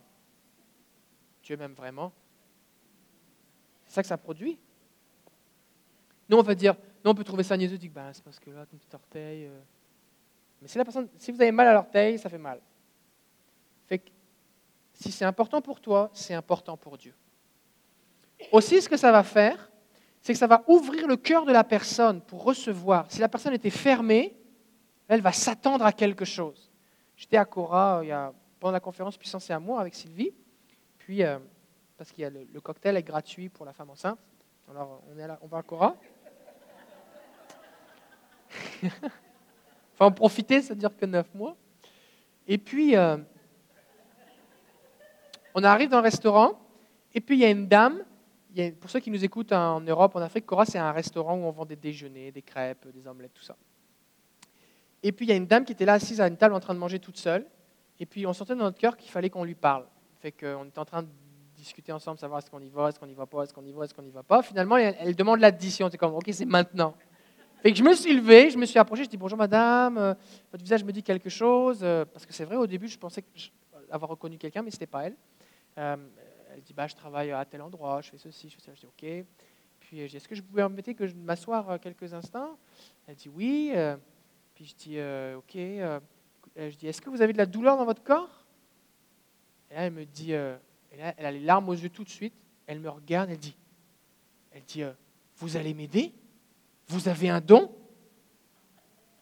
[1.41, 2.11] Dieu m'aime vraiment.
[3.85, 4.59] C'est ça que ça produit.
[6.27, 8.77] Nous, on va dire, on peut trouver ça niaiseux, ben, c'est parce que là, ton
[8.77, 9.45] petit orteil.
[9.45, 9.61] Euh.
[10.61, 12.61] Mais si, la personne, si vous avez mal à l'orteil, ça fait mal.
[14.93, 17.15] Si c'est important pour toi, c'est important pour Dieu.
[18.51, 19.68] Aussi, ce que ça va faire,
[20.21, 23.05] c'est que ça va ouvrir le cœur de la personne pour recevoir.
[23.09, 24.35] Si la personne était fermée,
[25.07, 26.69] elle va s'attendre à quelque chose.
[27.15, 28.29] J'étais à Cora euh,
[28.59, 30.33] pendant la conférence Puissance et Amour avec Sylvie,
[30.97, 31.39] puis euh,
[31.97, 34.19] parce qu'il y a le, cocktail est gratuit pour la femme enceinte.
[34.69, 35.95] Alors on, est on va à Cora.
[38.83, 41.55] enfin, en profiter, ça ne dure que neuf mois.
[42.47, 43.17] Et puis, euh,
[45.53, 46.59] on arrive dans le restaurant,
[47.13, 48.03] et puis il y a une dame.
[48.79, 51.51] Pour ceux qui nous écoutent en Europe, en Afrique, Cora, c'est un restaurant où on
[51.51, 53.55] vend des déjeuners, des crêpes, des omelettes, tout ça.
[55.03, 56.59] Et puis il y a une dame qui était là assise à une table en
[56.59, 57.45] train de manger toute seule.
[57.99, 59.85] Et puis on sentait dans notre cœur qu'il fallait qu'on lui parle.
[60.19, 61.09] Fait qu'on était en train de
[61.55, 63.71] discuter ensemble, savoir est-ce qu'on y va, est-ce qu'on y va pas, est-ce qu'on y
[63.71, 64.41] va, est-ce qu'on n'y va pas.
[64.41, 65.89] Finalement, elle, elle demande l'addition.
[65.91, 66.95] C'est comme, ok, c'est maintenant.
[67.61, 70.13] Fait que je me suis levé, je me suis approché, je dis bonjour madame, euh,
[70.49, 73.21] votre visage me dit quelque chose, euh, parce que c'est vrai, au début, je pensais
[73.91, 75.15] avoir reconnu quelqu'un, mais ce n'était pas elle.
[75.77, 75.97] Euh,
[76.69, 78.73] dit bah, je travaille à tel endroit, je fais ceci, je fais ça.
[78.73, 79.25] Je dis ok.
[79.79, 82.57] Puis je dis est-ce que je pouvais me permettre que je m'asseoir quelques instants?
[83.07, 83.73] Elle dit oui.
[84.53, 84.99] puis je dis
[85.35, 85.53] ok.
[86.55, 88.45] je dis est-ce que vous avez de la douleur dans votre corps?
[89.71, 90.61] Et là, elle me dit, elle
[91.25, 92.33] a les larmes aux yeux tout de suite.
[92.65, 93.55] Elle me regarde, elle dit,
[94.51, 94.83] elle dit
[95.37, 96.13] vous allez m'aider?
[96.87, 97.71] Vous avez un don?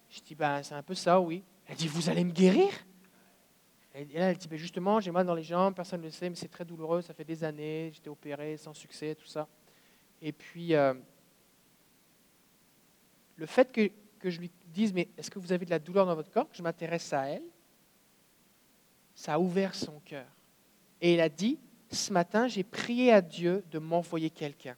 [0.10, 1.44] Je dis, ben, c'est un peu ça, oui.
[1.68, 2.70] Elle dit, vous allez me guérir?
[3.98, 6.30] Et là, elle dit, ben, justement, j'ai mal dans les jambes, personne ne le sait,
[6.30, 9.48] mais c'est très douloureux, ça fait des années, j'étais opéré sans succès, tout ça.
[10.22, 10.94] Et puis, euh,
[13.38, 16.06] le fait que, que, je lui dise, mais est-ce que vous avez de la douleur
[16.06, 17.44] dans votre corps, que je m'intéresse à elle,
[19.16, 20.28] ça a ouvert son cœur.
[21.02, 21.58] Et elle a dit,
[21.90, 24.76] ce matin, j'ai prié à Dieu de m'envoyer quelqu'un.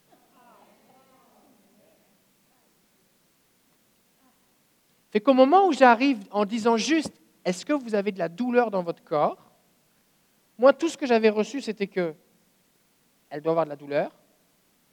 [5.12, 7.19] Fait qu'au moment où j'arrive en disant juste,
[7.50, 9.52] est-ce que vous avez de la douleur dans votre corps?
[10.56, 12.14] Moi, tout ce que j'avais reçu, c'était que
[13.28, 14.12] elle doit avoir de la douleur,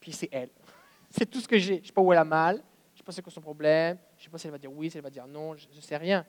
[0.00, 0.48] puis c'est elle.
[1.10, 1.76] C'est tout ce que j'ai.
[1.76, 3.40] Je ne sais pas où elle a mal, je ne sais pas c'est quoi son
[3.40, 5.54] problème, je ne sais pas si elle va dire oui, si elle va dire non,
[5.54, 6.24] je ne sais rien.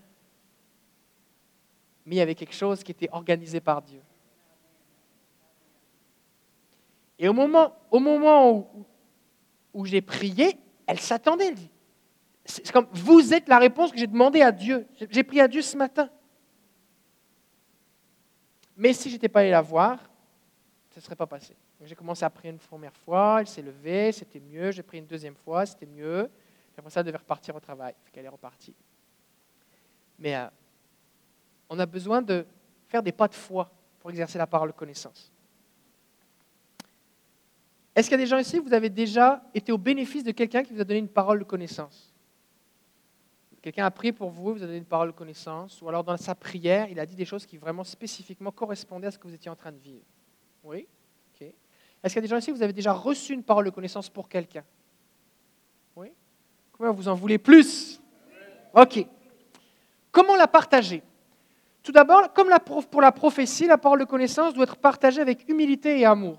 [2.05, 4.01] Mais il y avait quelque chose qui était organisé par Dieu.
[7.17, 8.85] Et au moment, au moment
[9.73, 11.47] où, j'ai prié, elle s'attendait.
[11.47, 11.71] Elle dit
[12.45, 14.87] c'est comme, vous êtes la réponse que j'ai demandé à Dieu.
[15.09, 16.09] J'ai pris à Dieu ce matin.
[18.77, 19.97] Mais si je n'étais pas allé la voir,
[20.91, 21.55] ça ne serait pas passé.
[21.83, 24.71] J'ai commencé à prier une première fois, elle s'est levée, c'était mieux.
[24.71, 26.29] J'ai pris une deuxième fois, c'était mieux.
[26.29, 27.93] Puis après ça, elle devait repartir au travail.
[28.03, 28.75] Fait qu'elle est repartie.
[30.19, 30.47] Mais euh,
[31.69, 32.45] on a besoin de
[32.87, 35.31] faire des pas de foi pour exercer la parole de connaissance.
[37.95, 40.63] Est-ce qu'il y a des gens ici, vous avez déjà été au bénéfice de quelqu'un
[40.63, 42.06] qui vous a donné une parole de connaissance?
[43.67, 46.15] Quelqu'un a prié pour vous, vous a donné une parole de connaissance, ou alors dans
[46.15, 49.33] sa prière, il a dit des choses qui vraiment spécifiquement correspondaient à ce que vous
[49.33, 50.05] étiez en train de vivre.
[50.63, 50.87] Oui
[51.35, 51.41] Ok.
[52.01, 54.07] Est-ce qu'il y a des gens ici, vous avez déjà reçu une parole de connaissance
[54.07, 54.63] pour quelqu'un?
[55.97, 56.13] Oui?
[56.71, 58.01] Comment vous en voulez plus?
[58.73, 59.05] Ok.
[60.13, 61.03] Comment la partager?
[61.83, 62.47] Tout d'abord, comme
[62.89, 66.37] pour la prophétie, la parole de connaissance doit être partagée avec humilité et amour.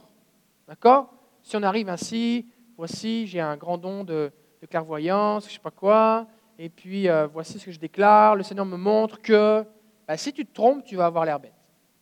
[0.67, 1.13] D'accord?
[1.43, 4.33] Si on arrive ainsi, voici, j'ai un grand don de,
[4.71, 6.27] clairvoyance, je ne sais pas quoi,
[6.59, 9.65] et puis euh, voici ce que je déclare, le Seigneur me montre que
[10.07, 11.55] bah, si tu te trompes, tu vas avoir l'air bête.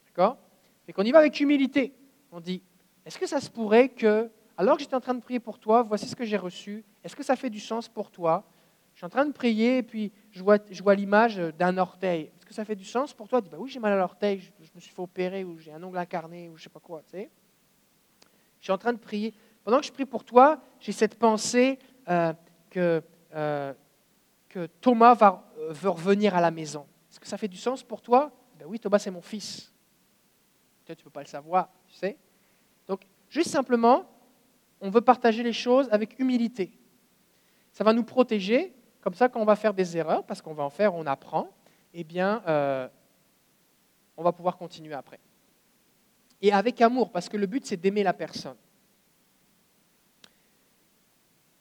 [0.06, 0.38] D'accord?
[0.88, 1.92] Et qu'on y va avec humilité.
[2.32, 2.62] On dit,
[3.04, 5.82] est-ce que ça se pourrait que, alors que j'étais en train de prier pour toi,
[5.82, 8.44] voici ce que j'ai reçu, est-ce que ça fait du sens pour toi?
[8.94, 12.30] Je suis en train de prier et puis je vois, je vois l'image d'un orteil.
[12.36, 13.40] Est-ce que ça fait du sens pour toi?
[13.40, 15.82] Dis, bah Oui, j'ai mal à l'orteil, je, me suis fait opérer ou j'ai un
[15.82, 17.02] ongle incarné ou je sais pas quoi.
[17.02, 17.30] Tu sais
[18.58, 19.32] je suis en train de prier.
[19.62, 22.32] Pendant que je prie pour toi, j'ai cette pensée euh,
[22.70, 23.00] que,
[23.34, 23.72] euh,
[24.80, 26.86] Thomas va, euh, veut revenir à la maison.
[27.10, 28.32] Est-ce que ça fait du sens pour toi?
[28.58, 29.72] Ben Oui, Thomas, c'est mon fils.
[30.84, 32.16] Tu ne peux pas le savoir, tu sais.
[32.86, 34.08] Donc, juste simplement,
[34.80, 36.72] on veut partager les choses avec humilité.
[37.72, 40.62] Ça va nous protéger, comme ça, quand on va faire des erreurs, parce qu'on va
[40.62, 41.50] en faire, on apprend,
[41.92, 42.40] eh bien,
[44.16, 45.18] on va pouvoir continuer après
[46.40, 48.56] et avec amour, parce que le but, c'est d'aimer la personne.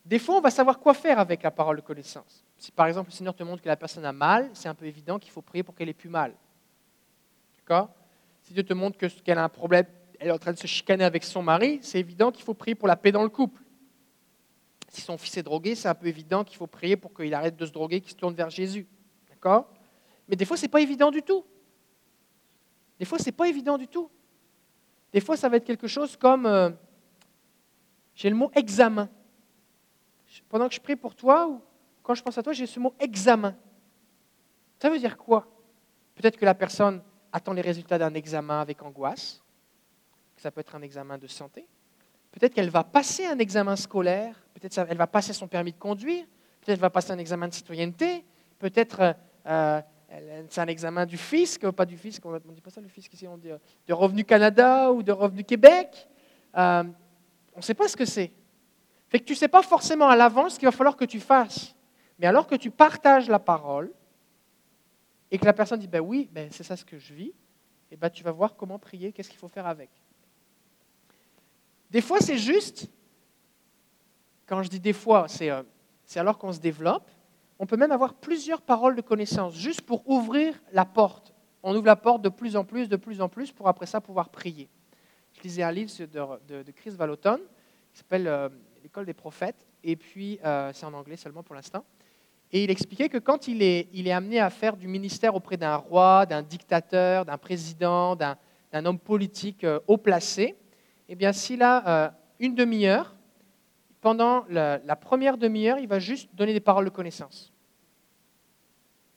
[0.06, 2.46] Des fois, on va savoir quoi faire avec la parole de connaissance.
[2.58, 4.86] Si par exemple le Seigneur te montre que la personne a mal, c'est un peu
[4.86, 6.34] évident qu'il faut prier pour qu'elle ait plus mal.
[7.58, 7.90] D'accord?
[8.44, 9.88] Si Dieu te montre qu'elle a un problème,
[10.20, 12.76] elle est en train de se chicaner avec son mari, c'est évident qu'il faut prier
[12.76, 13.62] pour la paix dans le couple.
[14.90, 17.58] Si son fils est drogué, c'est un peu évident qu'il faut prier pour qu'il arrête
[17.58, 18.88] de se droguer, qu'il se tourne vers Jésus.
[19.30, 19.68] D'accord?
[20.28, 21.44] Mais des fois, ce n'est pas évident du tout.
[23.00, 24.10] Des fois, ce n'est pas évident du tout.
[25.12, 26.70] Des fois, ça va être quelque chose comme, euh,
[28.14, 29.10] j'ai le mot examen.
[30.50, 31.62] Pendant que je prie pour toi, ou
[32.04, 33.56] quand je pense à toi, j'ai ce mot examen.
[34.80, 35.48] Ça veut dire quoi?
[36.16, 39.42] Peut-être que la personne attend les résultats d'un examen avec angoisse.
[40.38, 41.68] Ça peut être un examen de santé.
[42.32, 44.36] Peut-être qu'elle va passer un examen scolaire.
[44.54, 46.26] Peut-être qu'elle va passer son permis de conduire.
[46.26, 48.26] Peut-être qu'elle va passer un examen de citoyenneté.
[48.60, 52.70] Peut-être euh, euh, c'est un examen du fisc, pas du fisc, on ne dit pas
[52.70, 56.08] ça le fisc ici, on dit euh, de Revenu Canada ou de Revenu Québec.
[56.56, 56.84] Euh,
[57.54, 58.32] on ne sait pas ce que c'est.
[59.10, 61.20] Fait que tu ne sais pas forcément à l'avance ce qu'il va falloir que tu
[61.20, 61.76] fasses.
[62.20, 63.92] Mais alors que tu partages la parole
[65.32, 67.34] et que la personne dit ben oui, ben c'est ça ce que je vis, et
[67.92, 69.90] eh ben tu vas voir comment prier, qu'est-ce qu'il faut faire avec.
[71.90, 72.90] Des fois, c'est juste,
[74.46, 75.64] quand je dis des fois, c'est euh,
[76.16, 77.10] alors qu'on se développe,
[77.60, 81.34] on peut même avoir plusieurs paroles de connaissance, juste pour ouvrir la porte.
[81.64, 84.02] On ouvre la porte de plus en plus, de plus en plus, pour après ça
[84.02, 84.70] pouvoir prier.
[85.34, 85.92] Je lisais un livre
[86.48, 87.40] de, Chris Vallotton,
[87.92, 88.50] qui s'appelle euh,
[88.86, 91.84] L'école des prophètes, et puis euh, c'est en anglais seulement pour l'instant.
[92.52, 96.28] Et il expliquait que quand il est, amené à faire du ministère auprès d'un roi,
[96.28, 98.38] d'un dictateur, d'un président, d'un,
[98.86, 100.56] homme politique euh, haut placé,
[101.10, 103.16] eh bien s'il a une demi-heure,
[104.06, 107.52] pendant la, première demi-heure, il va juste donner des paroles de connaissance.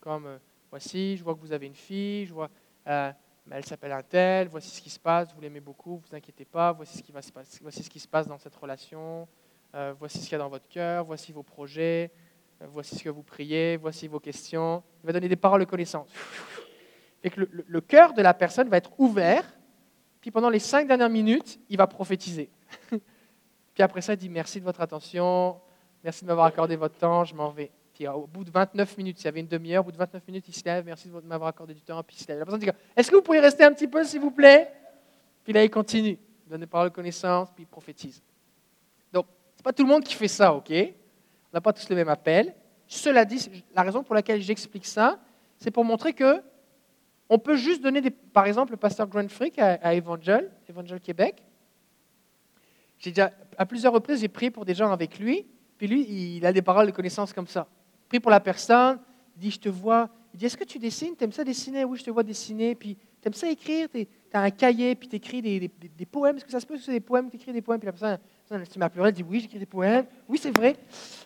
[0.00, 0.38] Comme euh,
[0.70, 2.48] voici, je vois que vous avez une fille, je vois,
[2.86, 3.12] euh,
[3.50, 6.72] elle s'appelle un tel, voici ce qui se passe, vous l'aimez beaucoup, vous inquiétez pas,
[6.72, 9.28] voici ce qui, va se passer, voici ce qui se passe dans cette relation,
[9.74, 12.10] euh, voici ce qu'il y a dans votre cœur, voici vos projets,
[12.60, 14.82] voici ce que vous priez, voici vos questions.
[15.02, 16.08] Il va donner des paroles de connaissance.
[17.22, 19.44] Et que le, le cœur de la personne va être ouvert,
[20.20, 22.50] puis pendant les cinq dernières minutes, il va prophétiser.
[23.74, 25.60] Puis après ça, il dit merci de votre attention,
[26.02, 27.70] merci de m'avoir accordé votre temps, je m'en vais.
[27.94, 30.26] Puis au bout de 29 minutes, s'il y avait une demi-heure, au bout de 29
[30.26, 32.38] minutes, il se lève, merci de m'avoir accordé du temps, puis il se lève.
[32.40, 34.70] La personne dit Est-ce que vous pourriez rester un petit peu, s'il vous plaît?
[35.44, 38.22] Puis là, il continue, il donne des paroles de connaissance, puis il prophétise.
[39.58, 40.70] Ce n'est pas tout le monde qui fait ça, ok?
[40.70, 42.54] On n'a pas tous le même appel.
[42.86, 45.18] Cela dit, la raison pour laquelle j'explique ça,
[45.58, 46.40] c'est pour montrer que
[47.28, 51.42] on peut juste donner, des, par exemple, le pasteur Grant Frick à, Evangel, Evangel Québec,
[52.98, 55.44] j'ai déjà, à plusieurs reprises, j'ai prié pour des gens avec lui,
[55.76, 57.66] puis lui, il a des paroles de connaissance comme ça.
[58.08, 59.00] Prie pour la personne,
[59.36, 60.08] il dit, je te vois.
[60.32, 61.16] Il dit, est-ce que tu dessines?
[61.16, 61.84] T'aimes ça dessiner?
[61.84, 62.76] Oui, je te vois dessiner.
[62.76, 63.88] Puis, t'aimes ça écrire?
[63.92, 66.36] Tu as un cahier, puis tu écris des, des, poèmes.
[66.36, 67.28] Est-ce que ça se peut que c'est des poèmes?
[67.28, 69.66] Tu écris des poèmes Puis la personne, tu m'as pleuré, elle dit, oui, j'écris des
[69.66, 70.06] poèmes.
[70.28, 70.76] Oui, c'est vrai.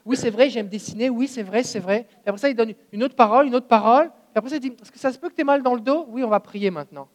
[0.05, 1.09] Oui, c'est vrai, j'aime dessiner.
[1.09, 2.07] Oui, c'est vrai, c'est vrai.
[2.25, 4.07] Et après ça, il donne une autre parole, une autre parole.
[4.35, 5.75] Et après ça, il dit, est-ce que ça se peut que tu aies mal dans
[5.75, 6.07] le dos?
[6.09, 7.09] Oui, on va prier maintenant.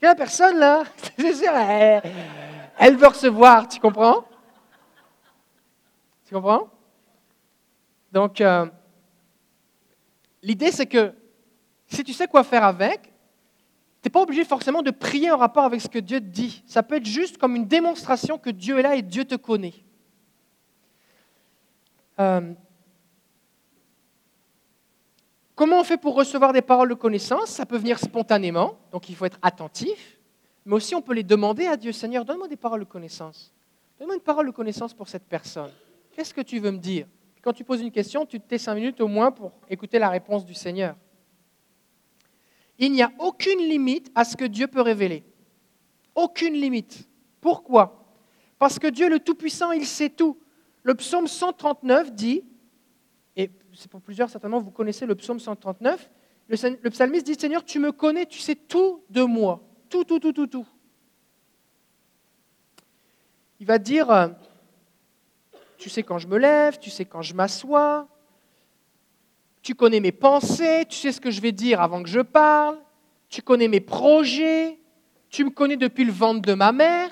[0.00, 0.84] la personne, là,
[1.18, 2.02] c'est sûr, elle,
[2.78, 4.24] elle veut recevoir, tu comprends?
[6.26, 6.70] Tu comprends?
[8.10, 8.66] Donc, euh,
[10.42, 11.12] l'idée, c'est que
[11.86, 13.11] si tu sais quoi faire avec,
[14.02, 16.64] tu n'es pas obligé forcément de prier en rapport avec ce que Dieu te dit.
[16.66, 19.74] Ça peut être juste comme une démonstration que Dieu est là et Dieu te connaît.
[22.18, 22.52] Euh,
[25.54, 27.50] comment on fait pour recevoir des paroles de connaissance?
[27.50, 30.18] Ça peut venir spontanément, donc il faut être attentif.
[30.66, 31.92] Mais aussi, on peut les demander à Dieu.
[31.92, 33.52] Seigneur, donne-moi des paroles de connaissance.
[34.00, 35.70] Donne-moi une parole de connaissance pour cette personne.
[36.10, 37.06] Qu'est-ce que tu veux me dire?
[37.40, 40.08] Quand tu poses une question, tu te tais cinq minutes au moins pour écouter la
[40.08, 40.96] réponse du Seigneur.
[42.78, 45.24] Il n'y a aucune limite à ce que Dieu peut révéler.
[46.14, 47.08] Aucune limite.
[47.40, 48.04] Pourquoi?
[48.58, 50.38] Parce que Dieu, le Tout-Puissant, il sait tout.
[50.82, 52.44] Le psaume 139 dit,
[53.36, 56.10] et c'est pour plusieurs certainement, vous connaissez le psaume 139,
[56.48, 59.62] le, psalmiste dit, Seigneur, tu me connais, tu sais tout de moi.
[59.88, 60.66] Tout, tout, tout, tout, tout.
[63.60, 64.28] Il va dire, euh,
[65.78, 68.08] tu sais quand je me lève, tu sais quand je m'assois,
[69.62, 72.78] tu connais mes pensées, tu sais ce que je vais dire avant que je parle,
[73.28, 74.78] tu connais mes projets,
[75.30, 77.10] tu me connais depuis le ventre de ma mère.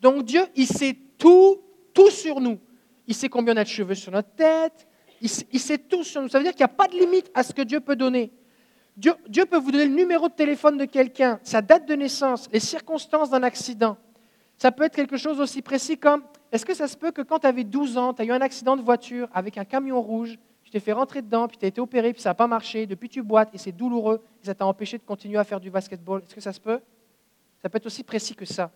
[0.00, 1.60] Donc Dieu, il sait tout,
[1.94, 2.58] tout sur nous.
[3.06, 4.86] Il sait combien on a de cheveux sur notre tête,
[5.20, 6.28] il sait, tout sur nous.
[6.28, 8.30] Ça veut dire qu'il n'y a pas de limite à ce que Dieu peut donner.
[8.96, 12.48] Dieu, Dieu peut vous donner le numéro de téléphone de quelqu'un, sa date de naissance,
[12.52, 13.96] les circonstances d'un accident.
[14.56, 16.22] Ça peut être quelque chose aussi précis comme,
[16.52, 18.40] est-ce que ça se peut que quand tu avais 12 ans, tu as eu un
[18.40, 21.68] accident de voiture avec un camion rouge, tu t'es fait rentrer dedans, puis tu as
[21.68, 24.54] été opéré, puis ça n'a pas marché, depuis tu boites et c'est douloureux, et ça
[24.54, 26.20] t'a empêché de continuer à faire du basketball.
[26.22, 26.78] Est-ce que ça se peut?
[27.62, 28.70] Ça peut être aussi précis que ça.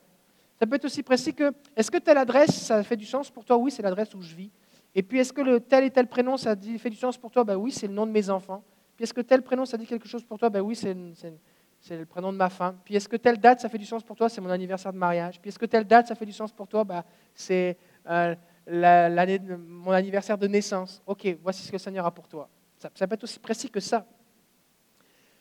[0.59, 3.45] Ça peut être aussi précis que, est-ce que telle adresse, ça fait du sens pour
[3.45, 3.59] toi?
[3.59, 4.51] Oui, c'est l'adresse où je vis.
[4.95, 7.45] Et puis, est-ce que le tel et tel prénom, ça fait du sens pour toi?
[7.45, 8.63] Ben oui, c'est le nom de mes enfants.
[8.97, 10.49] Puis, est-ce que tel prénom, ça dit quelque chose pour toi?
[10.49, 12.79] Ben oui, c'est le prénom de ma femme.
[12.87, 14.31] Puis, est-ce que telle date, ça fait du sens pour toi?
[14.31, 15.39] C'est mon anniversaire de mariage.
[15.43, 16.85] Puis, est-ce que telle date, ça fait du sens pour toi?
[16.85, 17.77] Ben, C'est
[18.09, 18.35] euh,
[18.67, 21.03] mon anniversaire de naissance.
[21.07, 22.49] Ok, voici ce que le Seigneur a pour toi.
[22.79, 24.07] Ça, peut être aussi précis que ça.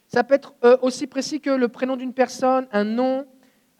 [0.06, 3.26] Ça peut être euh, aussi précis que le prénom d'une personne, un nom,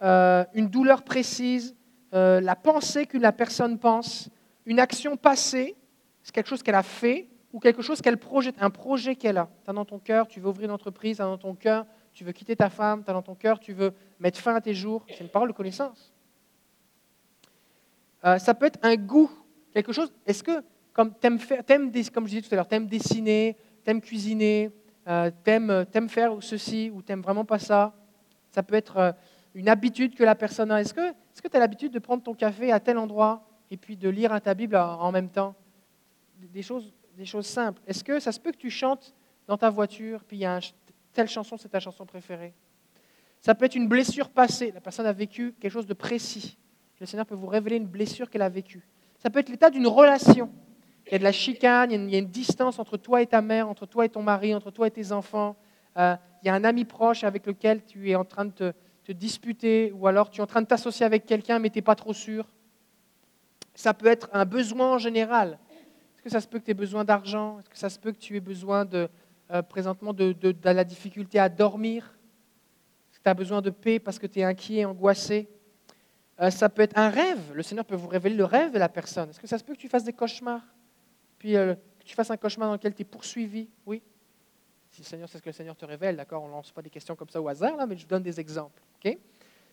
[0.02, 1.76] euh, une douleur précise,
[2.14, 4.31] euh, la pensée que la personne pense,
[4.64, 5.76] une action passée,
[6.22, 9.48] c'est quelque chose qu'elle a fait ou quelque chose qu'elle projette, un projet qu'elle a.
[9.64, 11.87] Tu as dans ton cœur, tu veux ouvrir une entreprise, tu as dans ton cœur,
[12.12, 14.61] tu veux quitter ta femme, tu as dans ton cœur, tu veux mettre fin à
[14.61, 15.05] tes jours.
[15.09, 16.12] C'est une parole de connaissance.
[18.24, 19.30] Euh, ça peut être un goût,
[19.72, 20.12] quelque chose.
[20.26, 23.90] Est-ce que, comme, aimes faire, comme je disais tout à l'heure, tu aimes dessiner, tu
[23.90, 24.70] aimes cuisiner,
[25.08, 27.94] euh, tu aimes, faire ceci ou tu n'aimes vraiment pas ça
[28.50, 29.12] Ça peut être euh,
[29.54, 30.80] une habitude que la personne a.
[30.80, 34.08] Est-ce que tu as l'habitude de prendre ton café à tel endroit et puis de
[34.08, 35.54] lire ta Bible en même temps?
[36.38, 37.82] Des choses, des choses simples.
[37.87, 39.14] Est-ce que ça se peut que tu chantes
[39.46, 40.61] dans ta voiture, puis il y a
[41.12, 42.54] telle chanson, c'est ta chanson préférée?
[43.40, 44.70] Ça peut être une blessure passée.
[44.70, 46.56] La personne a vécu quelque chose de précis.
[47.02, 48.86] Le Seigneur peut vous révéler une blessure qu'elle a vécue.
[49.18, 50.48] Ça peut être l'état d'une relation.
[51.06, 53.42] Il y a de la chicane, il y a, une, distance entre toi et ta
[53.42, 55.56] mère, entre toi et ton mari, entre toi et tes enfants.
[55.96, 58.72] Euh, il y a un ami proche avec lequel tu es en train de te,
[59.02, 61.82] te disputer, ou alors tu es en train de t'associer avec quelqu'un, mais tu n'es
[61.82, 62.46] pas trop sûr.
[63.74, 65.58] Ça peut être un besoin en général.
[66.14, 67.58] Est-ce que ça se peut que tu aies besoin d'argent?
[67.58, 69.08] Est-ce que ça se peut que tu aies besoin euh,
[69.62, 72.16] présentement de, de, de, la difficulté à dormir?
[73.10, 75.48] Est-ce que tu as besoin de paix parce que tu es inquiet, angoissé?
[76.42, 77.52] Euh, ça peut être un rêve.
[77.55, 79.31] Le Seigneur peut vous révéler le rêve de la personne.
[79.31, 80.62] Est-ce que ça se peut que tu fasses des cauchemars?
[81.38, 83.68] Puis euh, que tu fasses un cauchemar dans lequel tu es poursuivi?
[83.87, 84.02] Oui.
[84.90, 86.42] Si le Seigneur, c'est ce que le Seigneur te révèle, d'accord?
[86.42, 88.22] On ne lance pas des questions comme ça au hasard, là, mais je vous donne
[88.22, 88.83] des exemples.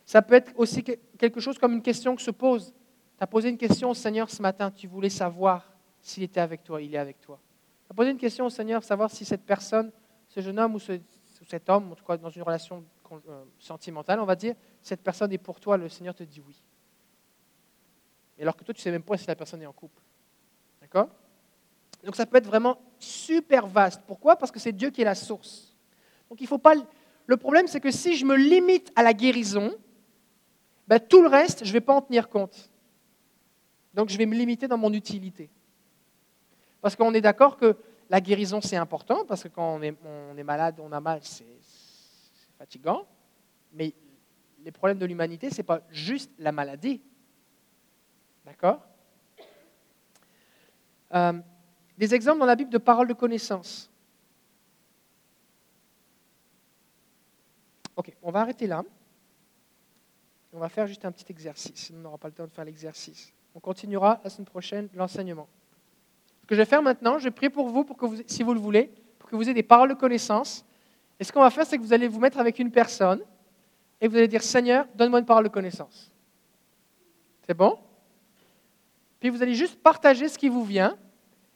[0.06, 2.72] ça peut être aussi quelque chose comme une question que se pose.
[3.18, 6.64] Tu as posé une question au Seigneur ce matin, tu voulais savoir s'il était avec
[6.64, 7.38] toi, il est avec toi.
[7.86, 9.90] Tu as posé une question au Seigneur, savoir si cette personne,
[10.28, 12.82] ce jeune homme ou, cet homme, en tout cas dans une relation
[13.58, 16.62] sentimentale, on va dire, cette personne est pour toi, le Seigneur te dit oui.
[18.38, 20.00] Et alors que toi, tu ne sais même pas si la personne est en couple.
[20.80, 21.08] D'accord?
[22.02, 24.02] Donc ça peut être vraiment super vaste.
[24.06, 24.36] Pourquoi?
[24.36, 25.76] Parce que c'est Dieu qui est la source.
[26.28, 26.74] Donc il faut pas.
[27.26, 29.74] Le problème, c'est que si je me limite à la guérison,
[30.88, 32.70] ben, tout le reste, je ne vais pas en tenir compte.
[33.92, 35.50] Donc je vais me limiter dans mon utilité.
[36.80, 37.76] Parce qu'on est d'accord que
[38.08, 41.20] la guérison, c'est important, parce que quand on est, on est malade, on a mal,
[41.22, 41.46] c'est
[42.60, 43.06] fatigant,
[43.72, 43.94] mais
[44.62, 47.00] les problèmes de l'humanité, ce n'est pas juste la maladie.
[48.44, 48.86] D'accord?
[51.14, 51.40] Euh,
[51.96, 53.90] Des exemples dans la Bible de paroles de connaissance.
[57.96, 58.84] Ok, on va arrêter là.
[60.52, 61.90] On va faire juste un petit exercice.
[61.94, 63.32] On n'aura pas le temps de faire l'exercice.
[63.54, 65.48] On continuera la semaine prochaine l'enseignement.
[66.42, 68.52] Ce que je vais faire maintenant, je prier pour vous, pour que vous, si vous
[68.52, 70.66] le voulez, pour que vous ayez des paroles de connaissance
[71.20, 73.20] et ce qu'on va faire, c'est que vous allez vous mettre avec une personne.
[74.00, 76.10] et vous allez dire Seigneur, donne-moi une parole de connaissance.
[77.46, 77.78] C'est bon?
[79.20, 80.96] Puis vous allez juste partager ce qui vous vient.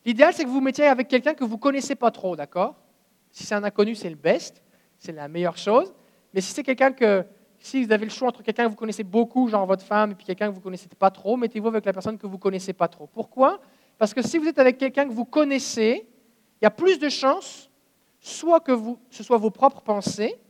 [0.04, 2.74] L'idéal, c'est que vous vous mettiez avec quelqu'un que vous ne connaissez pas trop, d'accord?
[3.30, 4.62] Si c'est un inconnu, c'est le best,
[4.98, 5.94] c'est la meilleure chose.
[6.34, 7.24] Mais si c'est quelqu'un que,
[7.58, 10.14] si vous avez le choix entre quelqu'un que vous connaissez beaucoup, genre votre femme, et
[10.14, 12.40] puis quelqu'un que vous ne connaissez pas trop, mettez-vous avec la personne que vous ne
[12.42, 13.06] connaissez pas trop.
[13.06, 13.58] Pourquoi?
[13.96, 16.06] Parce que si vous êtes avec quelqu'un que vous connaissez,
[16.60, 17.70] il y a plus de chances,
[18.24, 20.40] soit que vous, ce soit vos propres pensées,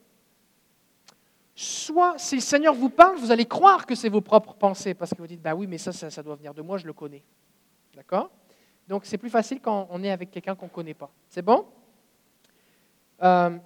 [1.56, 5.10] soit si le Seigneur vous parle, vous allez croire que c'est vos propres pensées, parce
[5.10, 7.24] que vous dites, bah oui, mais ça, ça, doit venir de moi, je le connais.
[7.96, 8.30] D'accord?
[8.86, 11.10] Donc c'est plus facile quand on est avec quelqu'un qu'on ne connaît pas.
[11.28, 11.66] C'est bon?
[13.24, 13.58] Euh,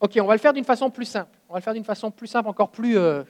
[0.00, 1.36] Ok, on va le faire d'une façon plus simple.
[1.48, 3.24] On va le faire d'une façon plus simple, encore plus euh,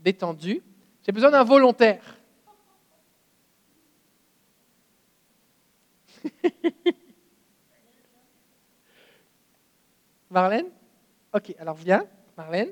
[0.00, 0.60] détendue.
[1.06, 2.17] J'ai besoin d'un volontaire.
[10.30, 10.66] Marlène?
[11.32, 12.04] Ok, alors viens,
[12.36, 12.70] Marlène.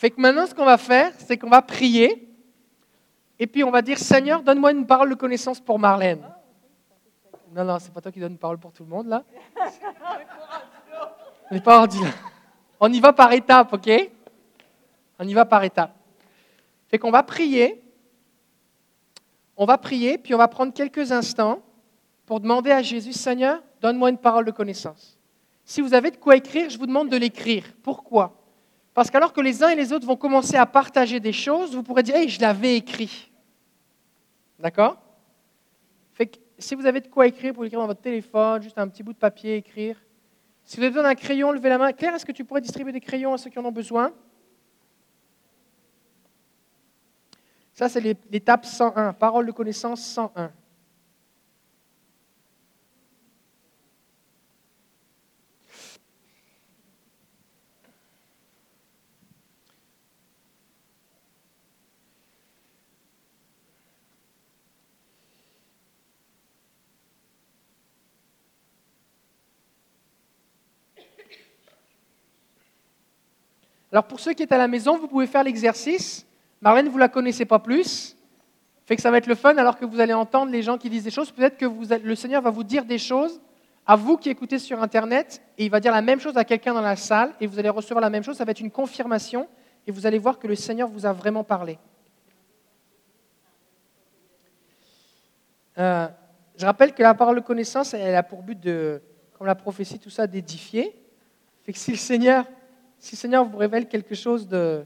[0.00, 2.26] Fait que, maintenant, ce qu'on va faire, c'est qu'on va prier.
[3.38, 6.22] Et puis on va dire Seigneur, donne-moi une parole de connaissance pour Marlène.
[7.52, 9.22] Non, non, c'est pas toi qui donne une parole pour tout le monde là.
[11.50, 11.86] On n'est pas
[12.80, 14.10] On y va par étapes, ok?
[15.18, 15.94] On y va par étapes.
[16.90, 17.82] Fait qu'on va prier.
[19.56, 21.62] On va prier, puis on va prendre quelques instants
[22.26, 25.18] pour demander à Jésus, Seigneur, donne-moi une parole de connaissance.
[25.64, 27.64] Si vous avez de quoi écrire, je vous demande de l'écrire.
[27.82, 28.36] Pourquoi?
[28.94, 31.82] Parce qu'alors que les uns et les autres vont commencer à partager des choses, vous
[31.82, 33.30] pourrez dire, hey, je l'avais écrit.
[34.58, 34.98] D'accord?
[36.12, 38.88] Fait que si vous avez de quoi écrire, pouvez l'écrire dans votre téléphone, juste un
[38.88, 39.96] petit bout de papier, écrire.
[40.64, 41.92] Si vous avez besoin d'un crayon, levez la main.
[41.92, 44.12] Claire, est-ce que tu pourrais distribuer des crayons à ceux qui en ont besoin?
[47.80, 50.52] Ça, c'est l'étape 101, parole de connaissance 101.
[73.90, 76.26] Alors pour ceux qui sont à la maison, vous pouvez faire l'exercice.
[76.60, 78.16] Marlène, vous la connaissez pas plus.
[78.84, 80.90] Fait que ça va être le fun alors que vous allez entendre les gens qui
[80.90, 81.30] disent des choses.
[81.30, 83.40] Peut-être que vous, le Seigneur va vous dire des choses
[83.86, 86.74] à vous qui écoutez sur Internet et il va dire la même chose à quelqu'un
[86.74, 88.36] dans la salle et vous allez recevoir la même chose.
[88.36, 89.48] Ça va être une confirmation
[89.86, 91.78] et vous allez voir que le Seigneur vous a vraiment parlé.
[95.78, 96.08] Euh,
[96.58, 99.00] je rappelle que la parole de connaissance, elle a pour but de,
[99.38, 100.94] comme la prophétie, tout ça, d'édifier.
[101.62, 102.44] Fait que si le Seigneur,
[102.98, 104.84] si le Seigneur vous révèle quelque chose de,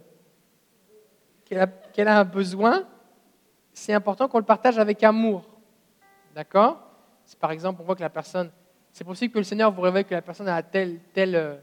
[1.44, 2.84] qu'elle a, un besoin,
[3.72, 5.44] c'est important qu'on le partage avec amour.
[6.34, 6.80] D'accord?
[7.40, 8.50] Par exemple on voit que la personne,
[8.92, 11.34] c'est possible que le Seigneur vous révèle que la personne a tel, tel.
[11.34, 11.56] Euh,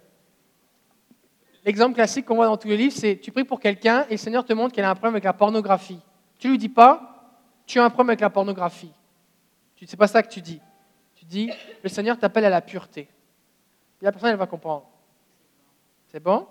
[1.64, 4.18] l'exemple classique qu'on voit dans tous les livres, c'est tu pries pour quelqu'un et le
[4.18, 6.00] Seigneur te montre qu'elle a un problème avec la pornographie.
[6.40, 7.12] Tu ne lui dis pas,
[7.66, 8.92] tu as un problème avec la pornographie.
[9.76, 10.62] Ce n'est pas ça que tu dis.
[11.16, 11.52] Tu dis,
[11.82, 13.08] le Seigneur t'appelle à la pureté.
[14.02, 14.88] Et la personne, elle va comprendre.
[16.12, 16.48] C'est bon?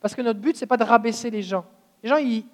[0.00, 1.64] Parce que notre but, ce n'est pas de rabaisser les gens.
[2.02, 2.44] Les gens, ils,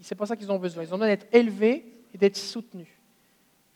[0.00, 0.82] c'est pas ça qu'ils ont besoin.
[0.82, 2.88] Ils ont besoin d'être élevés et d'être soutenus.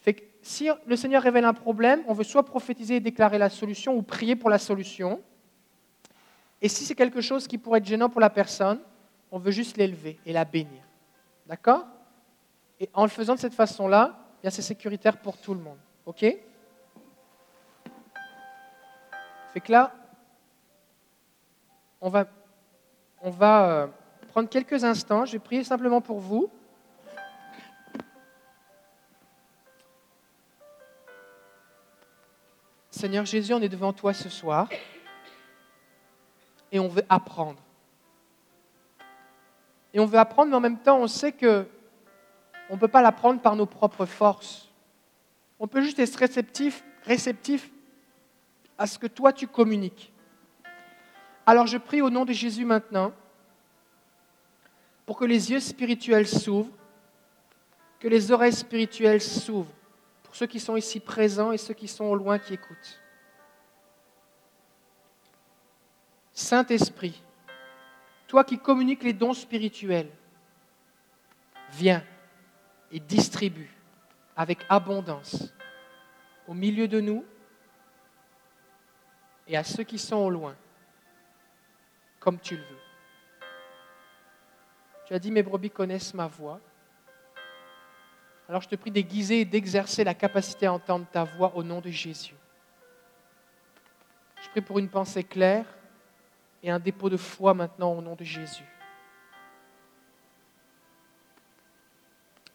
[0.01, 3.51] Fait que si le Seigneur révèle un problème, on veut soit prophétiser et déclarer la
[3.51, 5.21] solution ou prier pour la solution.
[6.63, 8.81] Et si c'est quelque chose qui pourrait être gênant pour la personne,
[9.31, 10.83] on veut juste l'élever et la bénir.
[11.47, 11.87] D'accord?
[12.79, 15.79] Et en le faisant de cette façon-là, c'est sécuritaire pour tout le monde.
[16.07, 16.21] OK?
[19.53, 19.93] Fait que là,
[22.01, 22.27] on va,
[23.21, 23.87] on va euh,
[24.31, 25.27] prendre quelques instants.
[25.27, 26.49] Je vais prier simplement pour vous.
[32.91, 34.69] Seigneur Jésus, on est devant toi ce soir
[36.71, 37.61] et on veut apprendre.
[39.93, 41.67] Et on veut apprendre, mais en même temps, on sait que
[42.69, 44.69] on ne peut pas l'apprendre par nos propres forces.
[45.59, 47.69] On peut juste être réceptif, réceptif
[48.79, 50.13] à ce que toi tu communiques.
[51.47, 53.13] Alors je prie au nom de Jésus maintenant
[55.11, 56.71] pour que les yeux spirituels s'ouvrent,
[57.99, 59.75] que les oreilles spirituelles s'ouvrent,
[60.23, 63.01] pour ceux qui sont ici présents et ceux qui sont au loin qui écoutent.
[66.33, 67.21] Saint-Esprit,
[68.29, 70.13] toi qui communiques les dons spirituels,
[71.73, 72.05] viens
[72.93, 73.75] et distribue
[74.37, 75.53] avec abondance
[76.47, 77.25] au milieu de nous
[79.49, 80.55] et à ceux qui sont au loin,
[82.21, 82.80] comme tu le veux.
[85.11, 86.61] Tu as dit, mes brebis connaissent ma voix.
[88.49, 91.81] Alors je te prie d'aiguiser et d'exercer la capacité à entendre ta voix au nom
[91.81, 92.37] de Jésus.
[94.41, 95.67] Je prie pour une pensée claire
[96.63, 98.63] et un dépôt de foi maintenant au nom de Jésus.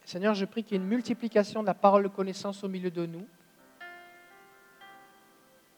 [0.06, 2.90] Seigneur, je prie qu'il y ait une multiplication de la parole de connaissance au milieu
[2.90, 3.28] de nous,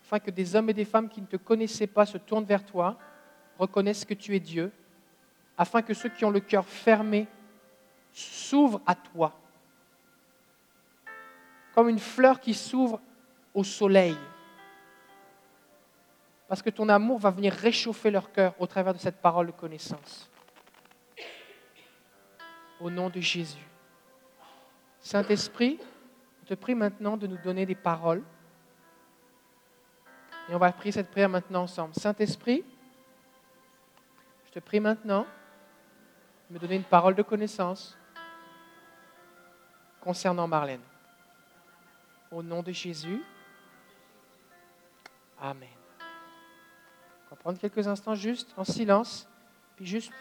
[0.03, 2.63] afin que des hommes et des femmes qui ne te connaissaient pas se tournent vers
[2.63, 2.99] toi,
[3.57, 4.71] reconnaissent que tu es Dieu,
[5.57, 7.27] afin que ceux qui ont le cœur fermé
[8.13, 9.33] s'ouvrent à toi,
[11.73, 12.99] comme une fleur qui s'ouvre
[13.53, 14.17] au soleil
[16.47, 19.51] parce que ton amour va venir réchauffer leur cœur au travers de cette parole de
[19.51, 20.29] connaissance.
[22.79, 23.65] Au nom de Jésus.
[25.01, 25.79] Saint-Esprit,
[26.43, 28.23] je te prie maintenant de nous donner des paroles.
[30.49, 31.93] Et on va prier cette prière maintenant ensemble.
[31.95, 32.63] Saint-Esprit,
[34.45, 35.25] je te prie maintenant
[36.49, 37.97] me donner une parole de connaissance
[39.99, 40.81] concernant Marlène.
[42.31, 43.21] Au nom de Jésus.
[45.39, 45.69] Amen.
[47.25, 49.27] On va prendre quelques instants juste en silence,
[49.75, 50.11] puis juste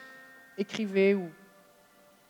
[0.59, 1.31] écrivez ou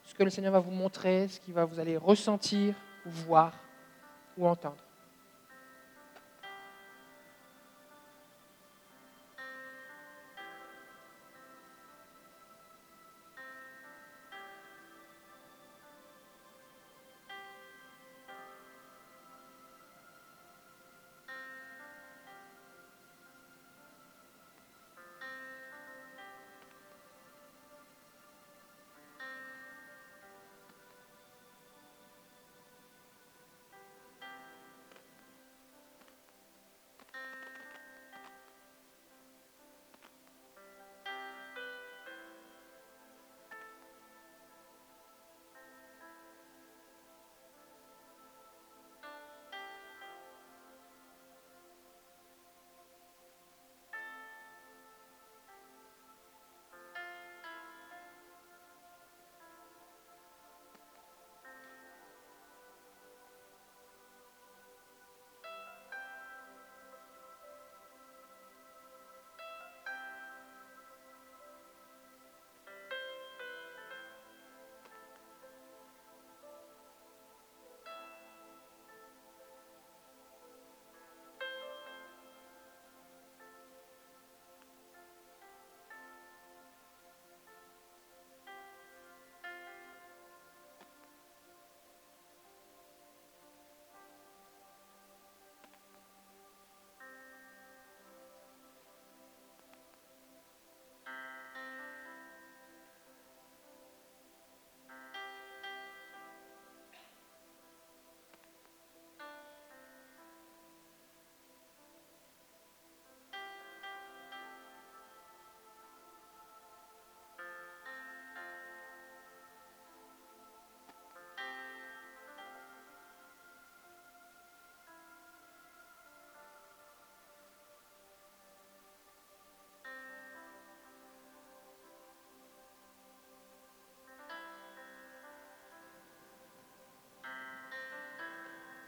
[0.04, 2.74] ce que le Seigneur va vous montrer, ce qu'il va vous aller ressentir
[3.04, 3.52] voir
[4.36, 4.85] ou entendre.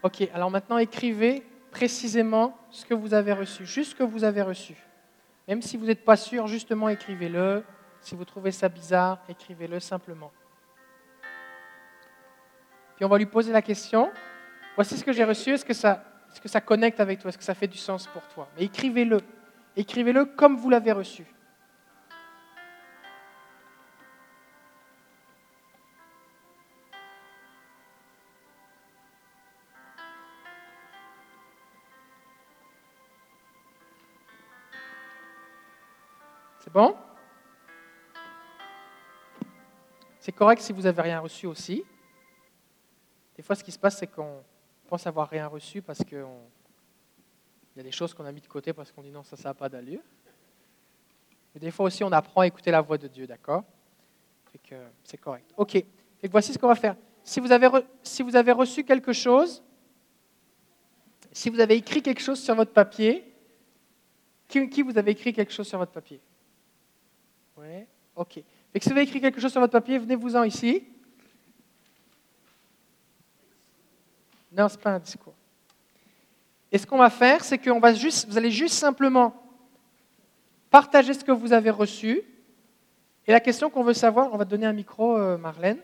[0.01, 4.41] Ok, alors maintenant écrivez précisément ce que vous avez reçu, juste ce que vous avez
[4.41, 4.75] reçu.
[5.47, 7.63] Même si vous n'êtes pas sûr, justement écrivez-le.
[8.01, 10.31] Si vous trouvez ça bizarre, écrivez-le simplement.
[12.95, 14.11] Puis on va lui poser la question,
[14.75, 17.67] voici ce que j'ai reçu, est-ce que, ça, connecte avec toi, est-ce que ça fait
[17.67, 18.47] du sens pour toi?
[18.57, 19.21] Mais écrivez-le,
[19.75, 21.25] écrivez-le comme vous l'avez reçu.
[36.69, 36.95] C'est bon?
[40.19, 41.83] C'est correct si vous n'avez rien reçu aussi.
[43.35, 44.43] Des fois, ce qui se passe, c'est qu'on
[44.87, 46.27] pense avoir rien reçu parce qu'il
[47.75, 49.49] y a des choses qu'on a mis de côté parce qu'on dit non, ça, ça
[49.49, 50.03] n'a pas d'allure.
[51.55, 53.63] Mais des fois aussi, on apprend à écouter la voix de Dieu, d'accord?
[55.03, 55.51] C'est correct.
[55.57, 55.83] OK.
[56.29, 56.95] voici ce qu'on va faire.
[57.23, 57.67] Si vous, avez
[58.03, 59.63] si vous avez reçu quelque chose,
[61.31, 63.25] si vous avez écrit quelque chose sur votre papier,
[64.47, 66.21] qui vous avez écrit quelque chose sur votre papier?
[67.59, 67.85] Oui,
[68.15, 68.33] ok.
[68.33, 68.43] si
[68.85, 70.83] vous avez écrit quelque chose sur votre papier, venez-vous-en ici.
[74.51, 75.33] Non, ce n'est pas un discours.
[76.71, 79.35] Et ce qu'on va faire, c'est que va juste, vous allez juste simplement
[80.69, 82.21] partager ce que vous avez reçu.
[83.27, 85.79] Et la question qu'on veut savoir, on va donner un micro, euh, Marlène.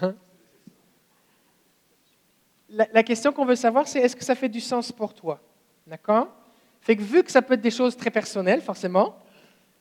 [2.68, 5.40] la, la question qu'on veut savoir, c'est est-ce que ça fait du sens pour toi?
[5.86, 6.28] D'accord?
[6.86, 9.16] Fait que vu que ça peut être des choses très personnelles, forcément,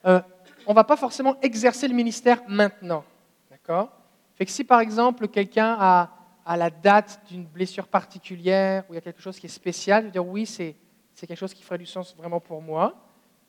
[0.05, 0.19] euh,
[0.65, 3.03] on ne va pas forcément exercer le ministère maintenant.
[3.51, 3.91] D'accord?
[4.33, 6.09] Fait que si par exemple quelqu'un a,
[6.57, 10.05] la date d'une blessure particulière ou il y a quelque chose qui est spécial, je
[10.07, 10.75] veux dire oui, c'est
[11.13, 12.95] c'est quelque chose qui ferait du sens vraiment pour moi.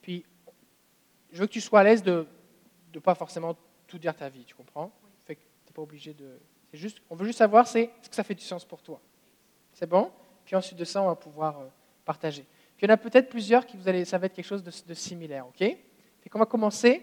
[0.03, 0.23] Puis
[1.31, 2.27] je veux que tu sois à l'aise de
[2.93, 4.91] ne pas forcément tout dire ta vie, tu comprends?
[5.25, 6.39] Fait que tu pas obligé de.
[6.69, 9.01] C'est juste, on veut juste savoir c'est est-ce que ça fait du sens pour toi?
[9.73, 10.11] C'est bon?
[10.45, 11.65] Puis ensuite de ça, on va pouvoir euh,
[12.05, 12.45] partager.
[12.77, 14.63] Puis il y en a peut-être plusieurs qui vous allez, ça va être quelque chose
[14.63, 15.57] de, de similaire, ok?
[15.57, 17.01] Fait qu'on va commencer.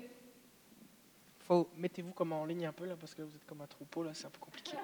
[1.41, 4.05] Faut mettez-vous comme en ligne un peu là parce que vous êtes comme un troupeau
[4.05, 4.77] là, c'est un peu compliqué.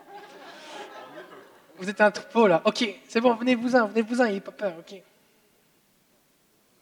[1.79, 2.61] Vous êtes un troupeau là.
[2.65, 5.01] Ok, c'est bon, venez-vous-en, venez-vous-en, n'ayez pas peur, ok?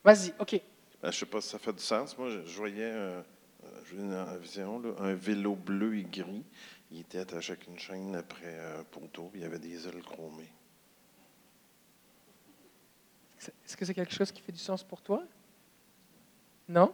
[0.03, 0.53] Vas-y, ok.
[0.53, 0.63] Ben,
[1.03, 2.17] je ne sais pas si ça fait du sens.
[2.17, 3.21] Moi, je, je voyais, euh,
[3.63, 6.45] euh, je voyais une vision, là, un vélo bleu et gris.
[6.91, 10.03] Il était attaché avec une chaîne après un poteau, puis il y avait des ailes
[10.03, 10.51] chromées.
[13.64, 15.22] Est-ce que c'est quelque chose qui fait du sens pour toi?
[16.68, 16.93] Non?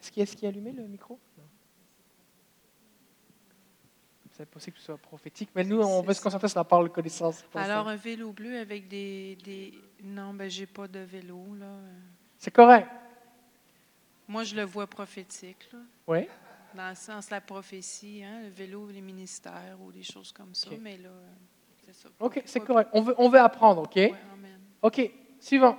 [0.00, 1.18] Est-ce qu'il est, qu est allumé le micro?
[1.38, 1.44] Non.
[4.32, 6.88] C'est possible que ce soit prophétique, mais nous, on veut se concentrer sur la parole
[6.88, 7.44] de connaissance.
[7.54, 9.36] Alors, un vélo bleu avec des.
[9.44, 9.74] des...
[10.02, 11.78] Non, ben, j'ai pas de vélo, là.
[12.38, 12.88] C'est correct.
[14.26, 15.78] Moi, je le vois prophétique, là.
[16.06, 16.28] Oui.
[16.74, 20.54] Dans le sens de la prophétie, hein, le vélo, les ministères ou des choses comme
[20.54, 20.70] ça.
[20.70, 20.78] Ok.
[20.80, 21.28] Mais là, euh,
[21.84, 22.08] c'est ça.
[22.18, 22.88] Ok, c'est correct.
[22.94, 23.96] On veut, on veut apprendre, ok?
[23.96, 24.14] Ouais.
[24.82, 25.10] Ok,
[25.40, 25.78] suivant.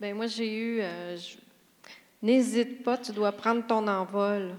[0.00, 0.80] Ben moi, j'ai eu.
[0.80, 1.36] euh, je-
[2.22, 4.56] N'hésite pas, tu dois prendre ton envol.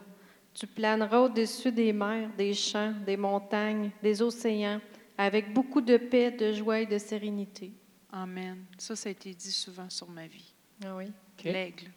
[0.53, 4.79] Tu planeras au-dessus des mers, des champs, des montagnes, des océans,
[5.17, 7.71] avec beaucoup de paix, de joie et de sérénité.
[8.11, 8.63] Amen.
[8.77, 10.53] Ça, ça a été dit souvent sur ma vie.
[10.85, 11.11] Ah oui.
[11.43, 11.91] L'aigle.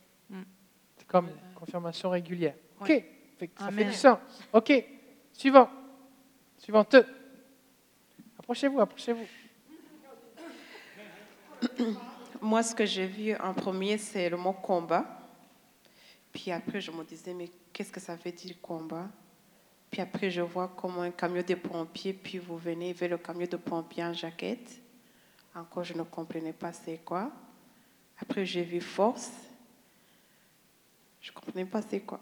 [0.97, 2.55] C'est comme une confirmation régulière.
[2.81, 3.07] Ok, Ouais.
[3.39, 3.85] Fait que ça Amen.
[3.87, 4.19] fait du sens.
[4.53, 4.85] Ok,
[5.33, 5.69] suivant.
[6.59, 6.97] Suivante.
[8.39, 9.27] Approchez-vous, approchez-vous.
[12.41, 15.05] Moi, ce que j'ai vu en premier, c'est le mot combat.
[16.33, 19.09] Puis après, je me disais, mais qu'est-ce que ça veut dire combat?
[19.91, 23.47] Puis après, je vois comme un camion de pompiers, puis vous venez vers le camion
[23.47, 24.81] de pompiers en jaquette.
[25.55, 27.31] Encore, je ne comprenais pas c'est quoi.
[28.21, 29.33] Après, j'ai vu force.
[31.21, 32.21] Je ne comprenais pas c'est quoi.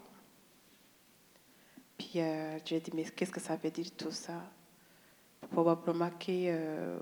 [1.97, 4.41] Puis euh, j'ai dit, mais qu'est-ce que ça veut dire tout ça?
[5.51, 6.99] Probablement que euh,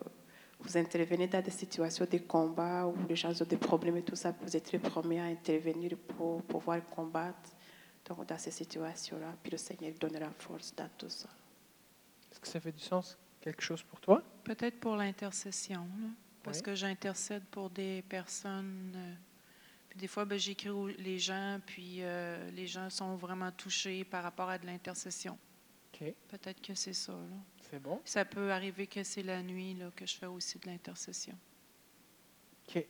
[0.60, 4.16] vous intervenez dans des situations de combat où les gens ont des problèmes et tout
[4.16, 7.52] ça, vous êtes les premiers à intervenir pour pouvoir combattre
[8.06, 9.36] donc, dans ces situations-là.
[9.44, 11.30] Puis le Seigneur donne la force dans tout ça.
[12.32, 14.24] Est-ce que ça fait du sens quelque chose pour toi?
[14.44, 15.88] Peut-être pour l'intercession,
[16.44, 16.64] parce Oui.
[16.64, 18.94] que j'intercède pour des personnes.
[18.96, 19.14] euh,
[19.90, 24.04] puis des fois, ben, j'écris aux les gens, puis euh, les gens sont vraiment touchés
[24.04, 25.38] par rapport à de l'intercession.
[26.28, 27.14] Peut-être que c'est ça.
[27.70, 28.00] C'est bon?
[28.06, 31.34] Ça peut arriver que c'est la nuit là, que je fais aussi de l'intercession.
[32.68, 32.86] Ok.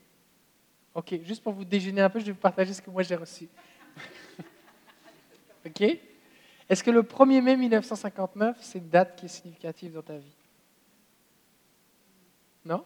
[0.95, 3.15] Ok, juste pour vous déjeuner un peu, je vais vous partager ce que moi j'ai
[3.15, 3.47] reçu.
[5.65, 5.81] ok
[6.69, 10.35] Est-ce que le 1er mai 1959, c'est une date qui est significative dans ta vie?
[12.65, 12.83] Non?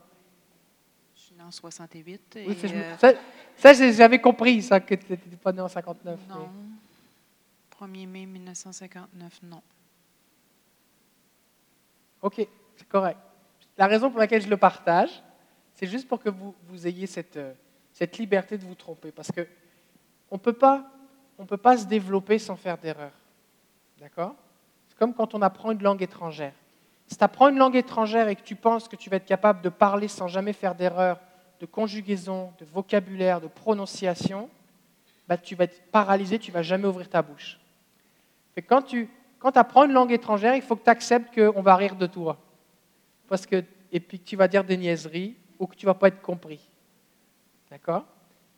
[1.15, 2.35] Je suis née en 68.
[2.35, 2.57] Et, Oui,
[2.99, 3.13] ça, euh,
[3.57, 6.19] ça, j'avais compris, ça, que tu n'étais pas né en 59.
[6.27, 6.49] mais- non.
[7.71, 9.61] 1er mai 1959, non.
[12.21, 12.35] Ok,
[12.75, 13.19] c'est correct.
[13.77, 15.09] La raison pour laquelle je le partage,
[15.73, 17.53] c'est juste pour que vous, ayez cette, euh,
[17.93, 19.11] cette liberté de vous tromper.
[19.11, 19.47] Parce que
[20.29, 20.85] on peut pas,
[21.47, 23.11] peut pas se développer sans faire d'erreur.
[23.99, 24.35] D'accord?
[24.87, 26.53] C'est comme quand on apprend une langue étrangère.
[27.07, 29.61] Si tu apprends une langue étrangère et que tu penses que tu vas être capable
[29.61, 31.19] de parler sans jamais faire d'erreur,
[31.59, 34.49] de conjugaison, de vocabulaire, de prononciation,
[35.27, 37.59] bah, tu vas être paralysé, tu ne vas jamais ouvrir ta bouche.
[38.55, 39.09] Que quand tu
[39.41, 42.37] quand apprends une langue étrangère, il faut que tu acceptes qu'on va rire de toi.
[43.27, 46.09] Parce que, et puis que tu vas dire des niaiseries ou que tu vas pas
[46.09, 46.59] être compris.
[47.69, 48.05] D'accord?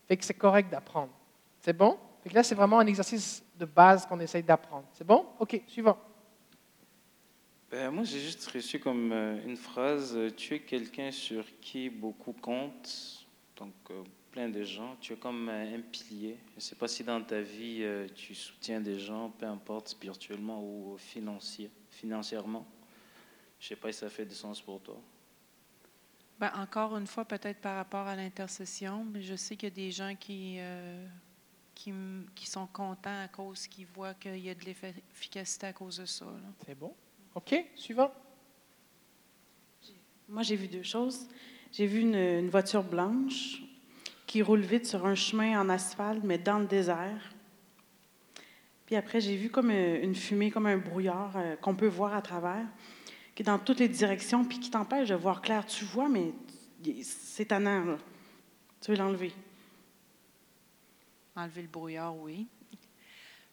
[0.07, 1.13] Fait que c'est correct d'apprendre.
[1.61, 1.97] C'est bon?
[2.21, 4.85] Fait là, c'est vraiment un exercice de base qu'on essaye d'apprendre.
[4.93, 5.25] C'est bon?
[5.39, 5.97] Ok, suivant.
[7.71, 11.89] Ben, moi, j'ai juste reçu comme euh, une phrase euh, Tu es quelqu'un sur qui
[11.89, 13.25] beaucoup comptent,
[13.55, 14.03] donc euh,
[14.33, 14.97] plein de gens.
[14.99, 16.37] Tu es comme un pilier.
[16.51, 19.89] Je ne sais pas si dans ta vie, euh, tu soutiens des gens, peu importe,
[19.89, 22.65] spirituellement ou financier, financièrement.
[23.59, 24.99] Je ne sais pas si ça fait du sens pour toi.
[26.39, 29.75] Ben, encore une fois, peut-être par rapport à l'intercession, mais je sais qu'il y a
[29.75, 31.05] des gens qui, euh,
[31.75, 31.93] qui,
[32.47, 36.25] sont contents à cause qu'ils voient qu'il y a de l'efficacité à cause de ça.
[36.65, 36.93] C'est bon?
[37.35, 38.11] Ok, suivant.
[40.27, 41.27] Moi, j'ai vu deux choses.
[41.71, 43.61] J'ai vu une, une voiture blanche
[44.33, 47.35] qui roule vite sur un chemin en asphalte, mais dans le désert.
[48.87, 52.15] Puis après, j'ai vu comme euh, une fumée, comme un brouillard euh, qu'on peut voir
[52.15, 52.65] à travers,
[53.35, 55.67] qui est dans toutes les directions, puis qui t'empêche de voir clair.
[55.67, 56.33] Tu vois, mais
[57.03, 57.97] c'est tannant, là.
[58.81, 59.31] Tu veux l'enlever.
[61.35, 62.47] Enlever le brouillard, oui.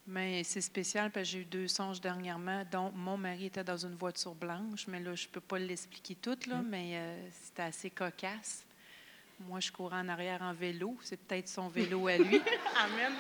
[0.07, 3.76] Mais c'est spécial parce que j'ai eu deux songes dernièrement dont mon mari était dans
[3.76, 7.64] une voiture blanche, mais là, je ne peux pas l'expliquer tout, là, mais euh, c'était
[7.64, 8.64] assez cocasse.
[9.41, 10.97] Moi, je courais en arrière en vélo.
[11.03, 12.41] C'est peut-être son vélo à lui.
[12.78, 13.12] Amen.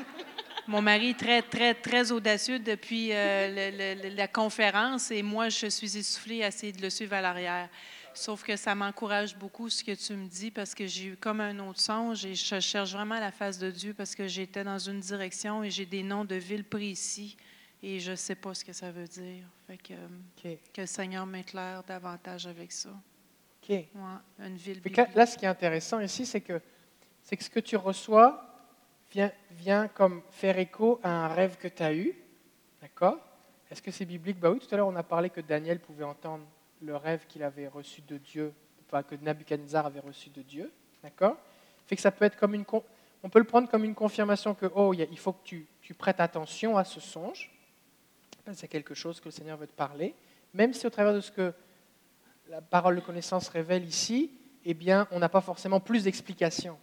[0.66, 5.48] Mon mari est très, très, très audacieux depuis euh, le- le- la conférence et moi,
[5.48, 7.68] je suis essoufflée à essayer de le suivre à l'arrière.
[8.12, 11.40] Sauf que ça m'encourage beaucoup ce que tu me dis parce que j'ai eu comme
[11.40, 14.78] un autre songe et je cherche vraiment la face de Dieu parce que j'étais dans
[14.78, 17.36] une direction et j'ai des noms de villes précis
[17.82, 19.44] et je ne sais pas ce que ça veut dire.
[19.66, 22.90] Fait que, euh, que le Seigneur m'éclaire davantage avec ça.
[23.70, 23.88] Ouais,
[24.40, 24.80] une ville
[25.14, 26.60] là, ce qui est intéressant ici, c'est que,
[27.22, 28.44] c'est que ce que tu reçois
[29.12, 32.14] vient, vient comme faire écho à un rêve que tu as eu.
[32.82, 33.18] D'accord?
[33.70, 34.38] Est-ce que c'est biblique?
[34.40, 36.44] Ben oui, tout à l'heure, on a parlé que Daniel pouvait entendre
[36.82, 38.52] le rêve qu'il avait reçu de Dieu,
[38.88, 40.72] enfin que Nabucodonosor avait reçu de Dieu.
[41.02, 41.36] D'accord?
[41.86, 42.64] Fait que ça peut être comme une.
[42.64, 42.82] con-
[43.22, 46.20] On peut le prendre comme une confirmation que, oh, il faut que tu, tu prêtes
[46.20, 47.50] attention à ce songe.
[48.44, 50.14] Ben, C'est quelque chose que le Seigneur veut te parler.
[50.54, 51.52] Même si au travers de ce que
[52.50, 54.32] la parole de connaissance révèle ici,
[54.64, 56.76] eh bien, on n'a pas forcément plus d'explications.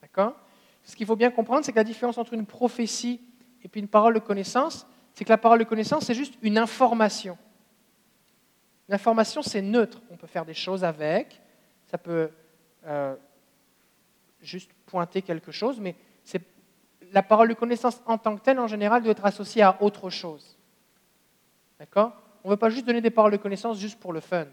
[0.00, 0.34] D'accord?
[0.82, 3.20] Ce qu'il faut bien comprendre, c'est que la différence entre une prophétie
[3.62, 6.56] et puis une parole de connaissance, c'est que la parole de connaissance, c'est juste une
[6.56, 7.36] information.
[8.88, 10.00] L'information, c'est neutre.
[10.10, 11.38] On peut faire des choses avec,
[11.90, 12.30] ça peut
[12.86, 13.14] euh,
[14.40, 16.40] juste pointer quelque chose, mais c'est-
[17.12, 20.08] la parole de connaissance en tant que telle, en général, doit être associée à autre
[20.08, 20.56] chose.
[21.78, 22.12] D'accord?
[22.42, 24.46] On ne veut pas juste donner des paroles de connaissance juste pour le fun.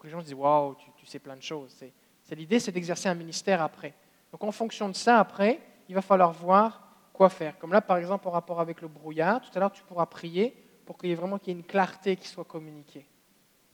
[0.00, 1.74] Pour que les gens se disent Waouh, tu, tu sais plein de choses.
[1.76, 1.92] C'est,
[2.22, 3.92] c'est l'idée, c'est d'exercer un ministère après.
[4.32, 6.80] Donc, en fonction de ça, après, il va falloir voir
[7.12, 7.58] quoi faire.
[7.58, 10.56] Comme là, par exemple, en rapport avec le brouillard, tout à l'heure, tu pourras prier
[10.86, 13.04] pour qu'il y ait vraiment qu'il y ait une clarté qui soit communiquée.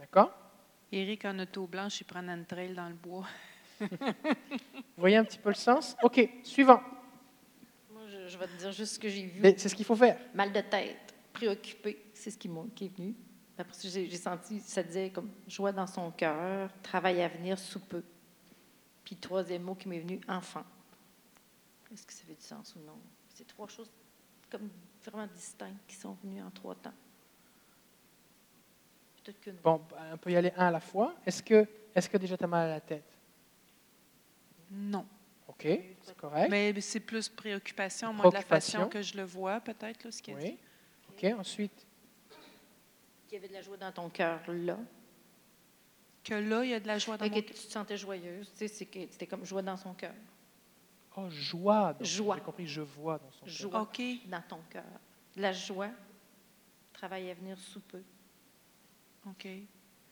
[0.00, 0.32] D'accord?
[0.90, 3.26] Éric en auto blanche, il prend une trail dans le bois.
[3.80, 3.88] Vous
[4.96, 5.96] voyez un petit peu le sens?
[6.02, 6.80] Ok, suivant.
[7.92, 9.38] Moi, je, je vais te dire juste ce que j'ai vu.
[9.40, 10.18] Mais C'est ce qu'il faut faire.
[10.34, 13.14] Mal de tête, préoccupé, c'est ce qui est venu.
[13.58, 17.80] Après ça, j'ai senti, ça disait comme joie dans son cœur, travail à venir sous
[17.80, 18.02] peu.
[19.04, 20.64] Puis le troisième mot qui m'est venu, enfant.
[21.92, 22.98] Est-ce que ça fait du sens ou non?
[23.28, 23.90] C'est trois choses
[24.50, 24.68] comme
[25.04, 26.92] vraiment distinctes qui sont venues en trois temps.
[29.22, 29.56] Peut-être qu'une.
[29.56, 29.80] Bon,
[30.12, 31.14] on peut y aller un à la fois.
[31.24, 33.16] Est-ce que, est-ce que déjà tu as mal à la tête?
[34.70, 35.06] Non.
[35.48, 35.66] Ok,
[36.02, 36.50] c'est correct.
[36.50, 38.80] Mais c'est plus préoccupation, moi, de la Préoccupation.
[38.80, 40.44] façon que je le vois, peut-être, là, ce qu'il dit.
[40.44, 40.58] Oui.
[41.32, 41.85] Ok, ensuite?
[43.26, 44.78] Qu'il y avait de la joie dans ton cœur là.
[46.22, 47.56] Que là, il y a de la joie dans Fait mon que cœur.
[47.56, 48.50] tu te sentais joyeuse.
[48.52, 50.14] Tu sais, c'est que c'était comme joie dans son cœur.
[51.16, 51.92] Oh, joie.
[51.94, 52.36] donc, Joie.
[52.36, 53.54] J'ai compris, je vois dans son cœur.
[53.54, 54.02] Joie OK.
[54.26, 54.84] dans ton cœur.
[55.36, 55.90] La joie,
[56.92, 58.02] travail à venir sous peu.
[59.26, 59.46] OK.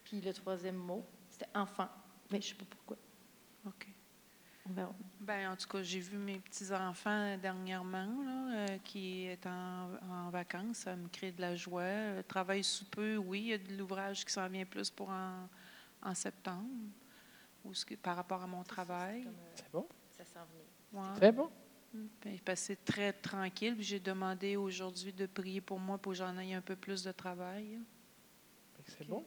[0.04, 1.88] Puis le troisième mot, c'était enfant.
[2.30, 2.96] Mais je ne sais pas pourquoi.
[3.66, 3.88] OK.
[4.68, 4.94] On verra.
[5.20, 10.30] Ben, en tout cas, j'ai vu mes petits-enfants dernièrement là, euh, qui est en, en
[10.30, 10.78] vacances.
[10.78, 11.82] Ça me crée de la joie.
[11.82, 13.40] Euh, travail sous peu, oui.
[13.40, 15.48] Il y a de l'ouvrage qui s'en vient plus pour en,
[16.02, 16.68] en septembre
[17.64, 19.26] ou ce que- par rapport à mon travail.
[19.54, 19.86] C'est bon?
[20.16, 21.02] Ça s'en venait.
[21.08, 21.14] Ouais.
[21.16, 21.50] Très bon.
[21.92, 23.76] Ben, parce que c'est très tranquille.
[23.80, 27.12] J'ai demandé aujourd'hui de prier pour moi pour que j'en aie un peu plus de
[27.12, 27.78] travail.
[27.78, 27.78] Que
[28.86, 29.24] C'est bon.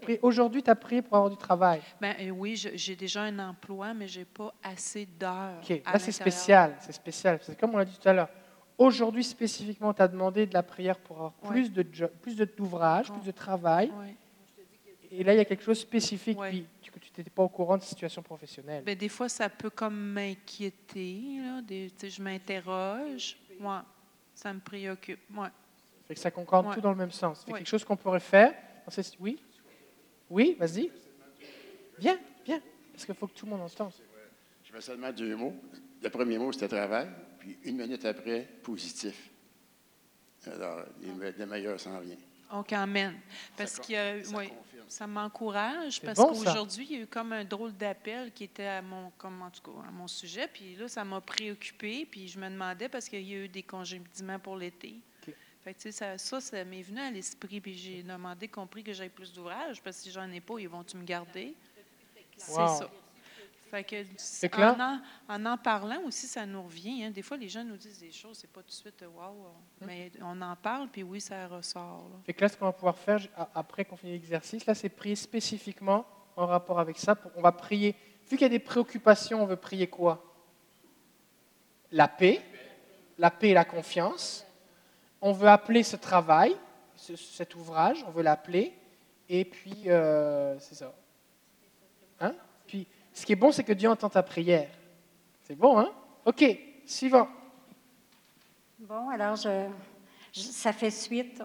[0.00, 1.80] Pris- Aujourd'hui, tu as prié pour avoir du travail.
[2.00, 5.58] Ben, euh, oui, j'ai déjà un emploi, mais je n'ai pas assez d'heures.
[5.62, 6.76] Ok, à là c'est spécial.
[6.80, 7.38] C'est spécial.
[7.42, 8.28] C'est comme on l'a dit tout à l'heure.
[8.78, 11.50] Aujourd'hui spécifiquement, tu as demandé de la prière pour avoir Ouais.
[11.50, 13.90] plus de plus de- d'ouvrages, plus de travail.
[13.98, 14.14] Ouais.
[15.10, 16.48] Et là, il y a quelque chose de spécifique, Ouais.
[16.50, 18.82] puis tu- que tu n'étais pas au courant de situation professionnelle.
[18.84, 21.22] Ben, des fois, ça peut comme m'inquiéter.
[22.02, 23.36] Je m'interroge.
[23.60, 23.78] Ouais,
[24.34, 25.20] ça me préoccupe.
[26.08, 27.42] Fait que ça concorde tout dans le même sens.
[27.46, 28.52] C'est quelque chose qu'on pourrait faire.
[29.20, 29.38] Oui
[30.30, 30.90] Oui, vas-y.
[31.98, 32.60] Viens, viens.
[32.92, 33.92] Parce qu'il faut que tout le monde entende.
[34.64, 35.54] Je fais seulement deux mots.
[36.02, 39.30] Le premier mot, c'était travail, puis une minute après, positif.
[40.46, 42.16] Alors, les- le meilleur s'en vient.
[42.52, 43.14] OK, amen.
[43.56, 44.84] Parce que euh, ça confirme.
[44.88, 48.66] ça m'encourage parce bon, qu'aujourd'hui, il y a eu comme un drôle d'appel qui était
[48.66, 50.48] à mon, comme, en tout cas, à mon sujet.
[50.52, 52.04] Puis là, ça m'a préoccupé.
[52.10, 54.96] Puis je me demandais parce qu'il y a eu des congédiements pour l'été.
[55.64, 57.60] Fait que, ça, ça, ça m'est venu à l'esprit.
[57.60, 59.80] Puis j'ai demandé, compris que j'avais plus d'ouvrages.
[59.82, 61.54] Parce que si j'en ai pas, ils vont-tu me garder?
[62.36, 62.68] C'est Wow.
[62.78, 62.90] ça.
[63.70, 64.04] Fait que,
[64.60, 65.00] en, en,
[65.34, 67.04] en en parlant aussi, ça nous revient.
[67.04, 67.10] hein.
[67.10, 69.46] Des fois, les gens nous disent des choses, c'est pas tout de suite wow,
[69.80, 72.06] mais on en parle, puis oui, ça ressort.
[72.12, 72.18] là.
[72.26, 73.20] Fait que là, ce qu'on va pouvoir faire
[73.54, 76.04] après qu'on finit l'exercice, là, c'est prier spécifiquement
[76.36, 77.14] en rapport avec ça.
[77.14, 77.94] Pour- On va prier.
[78.28, 80.22] Vu qu'il y a des préoccupations, on veut prier quoi?
[81.92, 82.42] La paix.
[83.16, 84.44] La paix et la confiance.
[85.22, 86.56] On veut appeler ce travail,
[86.96, 88.74] ce- cet ouvrage, on veut l'appeler.
[89.28, 90.92] Et puis, euh, c'est ça.
[92.20, 92.34] Hein?
[92.66, 94.68] Puis, ce qui est bon, c'est que Dieu entend ta prière.
[95.44, 95.90] C'est bon, hein?
[96.24, 96.44] OK,
[96.86, 97.28] suivant.
[98.80, 99.38] Bon, alors,
[100.32, 101.42] ça fait suite.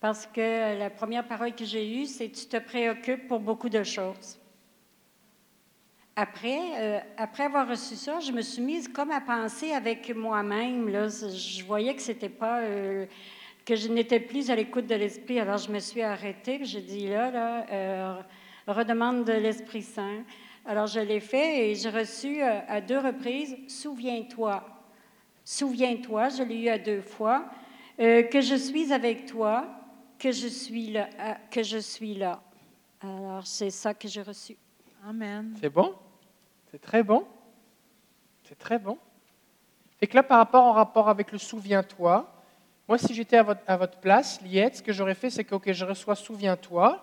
[0.00, 3.82] Parce que la première parole que j'ai eue, c'est Tu te préoccupes pour beaucoup de
[3.84, 4.38] choses.
[6.14, 10.90] Après, euh, après avoir reçu ça, je me suis mise comme à penser avec moi-même.
[10.90, 12.60] Je voyais que c'était pas.
[12.60, 13.06] euh,
[13.64, 15.38] que je n'étais plus à l'écoute de l'Esprit.
[15.38, 16.58] Alors, je me suis arrêtée.
[16.64, 18.22] J'ai dit là, là, euh,
[18.66, 20.24] redemande de l'Esprit Saint.
[20.66, 24.64] Alors, je l'ai fait et j'ai reçu à deux reprises Souviens-toi.
[25.44, 27.46] Souviens-toi, je l'ai eu à deux fois,
[27.98, 29.66] que je suis avec toi,
[30.18, 31.08] que je suis là,
[31.50, 32.42] que je suis là.
[33.00, 34.56] Alors, c'est ça que j'ai reçu.
[35.60, 35.94] C'est bon?
[36.70, 37.26] C'est très bon?
[38.44, 38.98] C'est très bon.
[40.00, 42.28] Et que là, par rapport en rapport avec le souviens-toi,
[42.88, 45.54] moi, si j'étais à votre, à votre place, Liette, ce que j'aurais fait, c'est que,
[45.54, 47.02] OK, je reçois souviens-toi.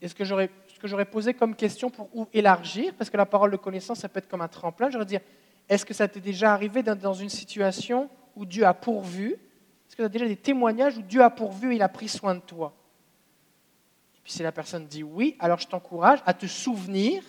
[0.00, 3.26] Est-ce que j'aurais, ce que j'aurais posé comme question pour ou- élargir, parce que la
[3.26, 5.20] parole de connaissance, ça peut être comme un tremplin, j'aurais dire,
[5.68, 9.32] est-ce que ça t'est déjà arrivé dans une situation où Dieu a pourvu?
[9.32, 12.08] Est-ce que tu as déjà des témoignages où Dieu a pourvu et il a pris
[12.08, 12.72] soin de toi?
[14.28, 17.24] Puis si la personne dit oui, alors je t'encourage à te souvenir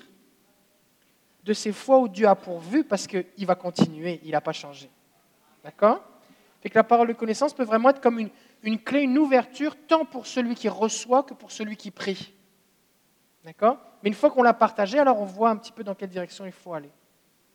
[1.46, 4.90] de ces fois où Dieu a pourvu parce qu'il va continuer, il n'a pas changé.
[5.64, 6.04] D'accord?
[6.60, 8.30] Fait que la parole de connaissance peut vraiment être comme une,
[8.64, 12.34] une clé, une ouverture, tant pour celui qui reçoit que pour celui qui prie.
[13.46, 13.78] D'accord?
[14.04, 16.46] Mais une fois qu'on l'a partagé, alors on voit un petit peu dans quelle direction
[16.46, 16.92] il faut aller.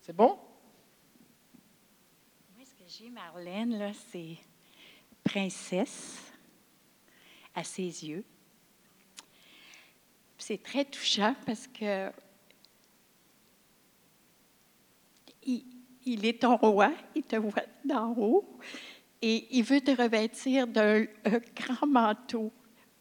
[0.01, 0.39] C'est bon?
[2.57, 4.39] Moi, ce que j'ai, Marlène, là, c'est
[5.23, 6.33] princesse
[7.55, 8.25] à ses yeux.
[10.47, 12.11] C'est très touchant parce que
[15.47, 18.59] il, est ton roi, il te voit d'en haut
[19.23, 22.53] et il veut te revêtir d'un un grand manteau,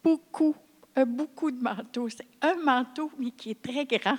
[0.02, 0.56] beaucoup,
[1.06, 2.08] beaucoup de manteaux.
[2.08, 4.16] C'est un manteau, mais qui est très grand.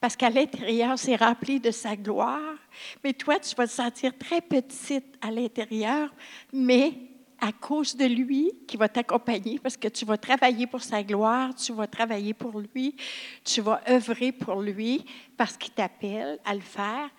[0.00, 2.56] Parce qu'à l'intérieur, c'est rempli de sa gloire.
[3.04, 6.14] Mais toi, tu vas te sentir très petite à l'intérieur,
[6.50, 6.94] mais
[7.40, 11.54] à cause de lui qui va t'accompagner, parce que tu vas travailler pour sa gloire,
[11.54, 12.96] tu vas travailler pour lui,
[13.44, 15.04] tu vas œuvrer pour lui,
[15.36, 17.10] parce qu'il t'appelle à le faire.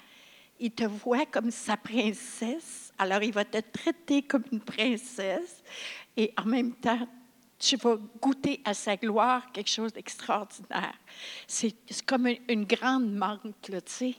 [0.59, 5.63] Il te voit comme sa princesse, alors il va te traiter comme une princesse,
[6.15, 7.07] et en même temps,
[7.59, 10.93] tu vas goûter à sa gloire quelque chose d'extraordinaire.
[11.47, 14.15] C'est comme une, grande là, tu sais.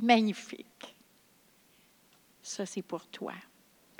[0.00, 0.96] Magnifique.
[2.42, 3.34] Ça, c'est pour toi.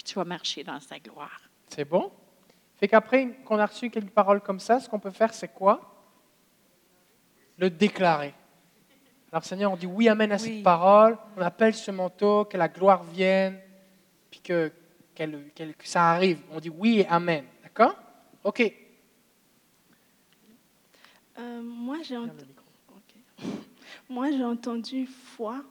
[0.07, 1.41] Tu vas marcher dans sa gloire.
[1.67, 2.13] C'est bon?
[2.77, 5.81] Fait qu'après qu'on a reçu quelques paroles comme ça, ce qu'on peut faire, c'est quoi?
[7.59, 8.33] Le déclarer.
[9.33, 10.41] Alors Seigneur, on dit oui, amen à Oui.
[10.41, 13.59] cette parole, on appelle ce manteau, que la gloire vienne,
[14.31, 14.73] puis que,
[15.83, 16.41] ça arrive.
[16.53, 17.45] On dit oui et amen.
[17.65, 17.97] D'accord?
[18.45, 18.73] OK.
[21.39, 21.63] Euh,
[22.05, 22.29] j'ai ent-.
[24.09, 25.65] Moi, j'ai entendu foi.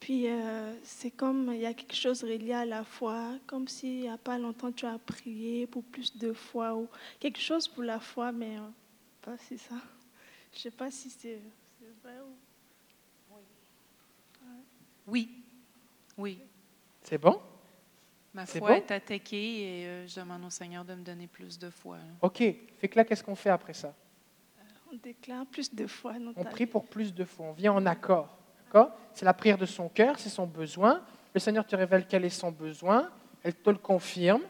[0.00, 4.00] Puis, euh, c'est comme il y a quelque chose relié à la foi, comme s'il
[4.00, 6.88] n'y a pas longtemps tu as prié pour plus de foi ou
[7.18, 8.62] quelque chose pour la foi, mais euh,
[9.20, 9.74] pas si ça.
[10.54, 11.38] Je sais pas si c'est
[11.78, 12.32] c'est vrai ou.
[15.06, 15.28] Oui.
[16.16, 16.40] Oui.
[17.02, 17.40] C'est bon?
[18.32, 18.74] Ma C'est foi bon?
[18.76, 21.98] est attaquée et euh, je demande au Seigneur de me donner plus de foi.
[22.22, 22.38] OK.
[22.38, 23.94] Fait que là, qu'est-ce qu'on fait après ça?
[24.92, 26.70] On déclare plus de foi dans On ta prie vie.
[26.70, 27.46] pour plus de foi.
[27.46, 28.36] On vient en accord.
[29.12, 31.02] C'est la prière de son cœur, c'est son besoin.
[31.34, 33.10] Le Seigneur te révèle quel est son besoin.
[33.42, 34.42] Elle te le confirme.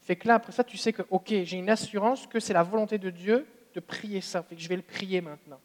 [0.00, 2.62] Fait que là, après ça, tu sais que, OK, j'ai une assurance que c'est la
[2.62, 4.42] volonté de Dieu de prier ça.
[4.42, 5.60] Fait que je vais le prier maintenant.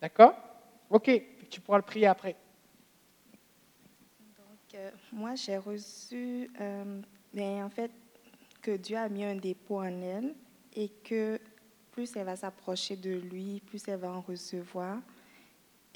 [0.00, 0.34] D'accord?
[0.90, 1.10] OK.
[1.50, 2.36] Tu pourras le prier après.
[4.36, 7.00] Donc, euh, moi, j'ai reçu, euh,
[7.32, 7.90] ben, en fait,
[8.60, 10.34] que Dieu a mis un dépôt en elle
[10.74, 11.40] et que
[11.92, 14.98] plus elle va s'approcher de lui, plus elle va en recevoir.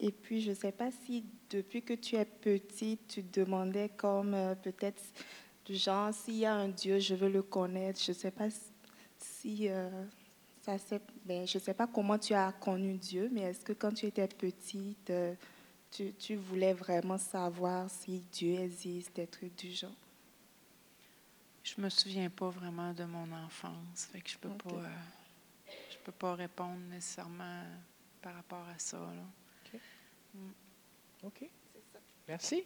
[0.02, 3.88] Et puis, je ne sais pas si depuis que tu es petite, tu te demandais
[3.96, 5.00] comme euh, peut-être
[5.64, 8.00] du genre, s'il y a un Dieu, je veux le connaître.
[8.02, 8.48] Je ne sais pas
[9.16, 10.04] si euh,
[10.60, 10.76] ça
[11.24, 14.26] ben, je sais pas comment tu as connu Dieu, mais est-ce que quand tu étais
[14.26, 15.34] petite, euh,
[15.90, 19.90] tu, tu voulais vraiment savoir si Dieu existe, des trucs du genre?
[21.62, 24.88] Je me souviens pas vraiment de mon enfance, fait que je peux pas, euh,
[25.90, 27.62] je peux pas répondre nécessairement
[28.20, 28.98] par rapport à ça.
[28.98, 29.41] là.
[31.24, 31.48] OK.
[32.28, 32.64] Merci.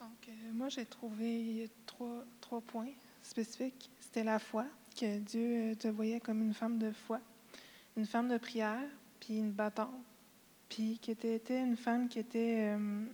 [0.00, 2.90] Donc, euh, moi, j'ai trouvé trois, trois points
[3.22, 3.90] spécifiques.
[4.00, 4.66] C'était la foi,
[4.98, 7.20] que Dieu euh, te voyait comme une femme de foi,
[7.96, 8.82] une femme de prière,
[9.20, 9.94] puis une battante.
[10.68, 12.74] Puis que tu étais une femme qui était.
[12.76, 13.04] euh,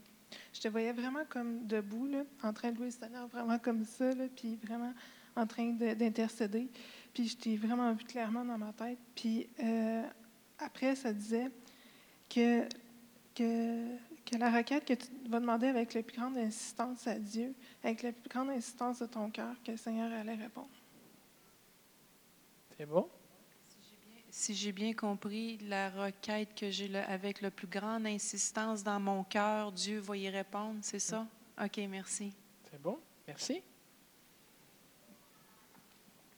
[0.53, 3.85] je te voyais vraiment comme debout, là, en train de louer le Seigneur, vraiment comme
[3.85, 4.93] ça, là, puis vraiment
[5.37, 6.69] en train de- d'intercéder.
[7.15, 8.99] Puis je t'ai vraiment vu clairement dans ma tête.
[9.15, 10.03] Puis euh,
[10.63, 11.51] après, ça disait
[12.29, 12.69] que,
[13.35, 17.55] que, que la requête que tu vas demander avec la plus grande insistance à Dieu,
[17.83, 20.69] avec la plus grande insistance de ton cœur, que le Seigneur allait répondre.
[22.77, 23.09] C'est bon?
[24.31, 29.25] Si j'ai bien compris, la requête que j'ai avec la plus grande insistance dans mon
[29.25, 31.27] cœur, Dieu va y répondre, c'est ça?
[31.63, 32.33] OK, merci.
[32.71, 32.99] C'est bon?
[33.27, 33.63] Merci.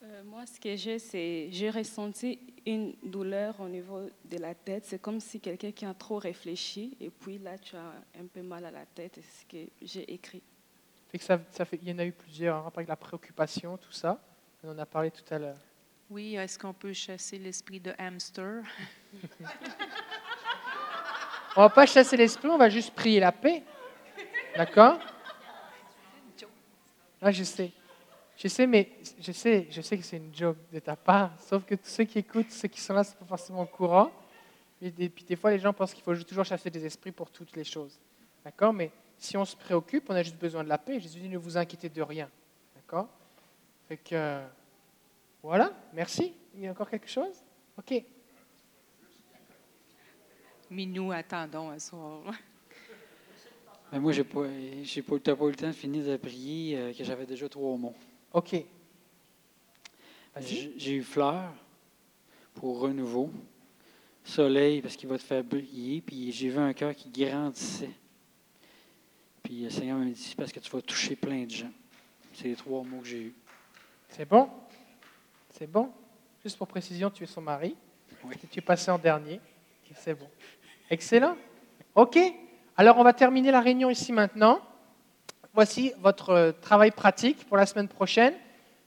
[0.04, 4.84] Euh, moi, ce que j'ai, c'est j'ai ressenti une douleur au niveau de la tête.
[4.84, 8.42] C'est comme si quelqu'un qui a trop réfléchi et puis là, tu as un peu
[8.42, 9.12] mal à la tête.
[9.14, 10.42] C'est ce que j'ai écrit.
[11.08, 13.76] Fait que ça, ça fait, il y en a eu plusieurs, hein, avec la préoccupation,
[13.76, 14.20] tout ça.
[14.64, 15.58] On en a parlé tout à l'heure.
[16.10, 18.64] Oui, est-ce qu'on peut chasser l'esprit de hamster?
[21.54, 23.62] On va pas chasser l'esprit, on va juste prier la paix.
[24.56, 24.98] D'accord?
[27.20, 27.70] Ah, je sais.
[28.42, 28.88] Je sais, mais
[29.20, 31.30] je sais, je sais que c'est une joke de ta part.
[31.38, 34.10] Sauf que tous ceux qui écoutent, ceux qui sont là, c'est pas forcément au courant.
[34.80, 37.54] Et puis des fois, les gens pensent qu'il faut toujours chasser des esprits pour toutes
[37.54, 37.96] les choses.
[38.44, 38.72] D'accord?
[38.72, 40.98] Mais si on se préoccupe, on a juste besoin de la paix.
[40.98, 42.28] Jésus dit ne vous inquiétez de rien.
[42.74, 43.06] D'accord?
[43.86, 44.40] Fait que
[45.40, 45.72] voilà.
[45.92, 46.34] Merci.
[46.56, 47.44] Il y a encore quelque chose?
[47.78, 48.02] Ok.
[50.68, 52.22] Mais nous attendons un soir.
[53.92, 54.46] Ben, moi, j'ai pas,
[54.82, 57.48] j'ai pas, t'as pas eu le temps de finir de prier, euh, que j'avais déjà
[57.48, 57.94] trois mots.
[58.32, 58.64] OK.
[60.40, 61.52] J'ai eu fleur
[62.54, 63.30] pour renouveau,
[64.24, 67.90] soleil parce qu'il va te faire briller, puis j'ai vu un cœur qui grandissait.
[69.42, 71.72] Puis le Seigneur m'a dit, parce que tu vas toucher plein de gens.
[72.32, 73.34] C'est les trois mots que j'ai eus.
[74.08, 74.48] C'est bon?
[75.50, 75.90] C'est bon?
[76.42, 77.76] Juste pour précision, tu es son mari.
[78.32, 79.40] Et tu es passé en dernier.
[79.94, 80.28] C'est bon.
[80.88, 81.36] Excellent.
[81.94, 82.18] OK.
[82.76, 84.60] Alors, on va terminer la réunion ici maintenant.
[85.54, 88.32] Voici votre euh, travail pratique pour la semaine prochaine.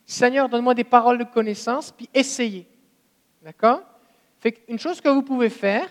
[0.03, 2.67] Seigneur, donne-moi des paroles de connaissance, puis essayez.
[3.43, 3.81] D'accord?
[4.67, 5.87] Une chose que vous pouvez faire,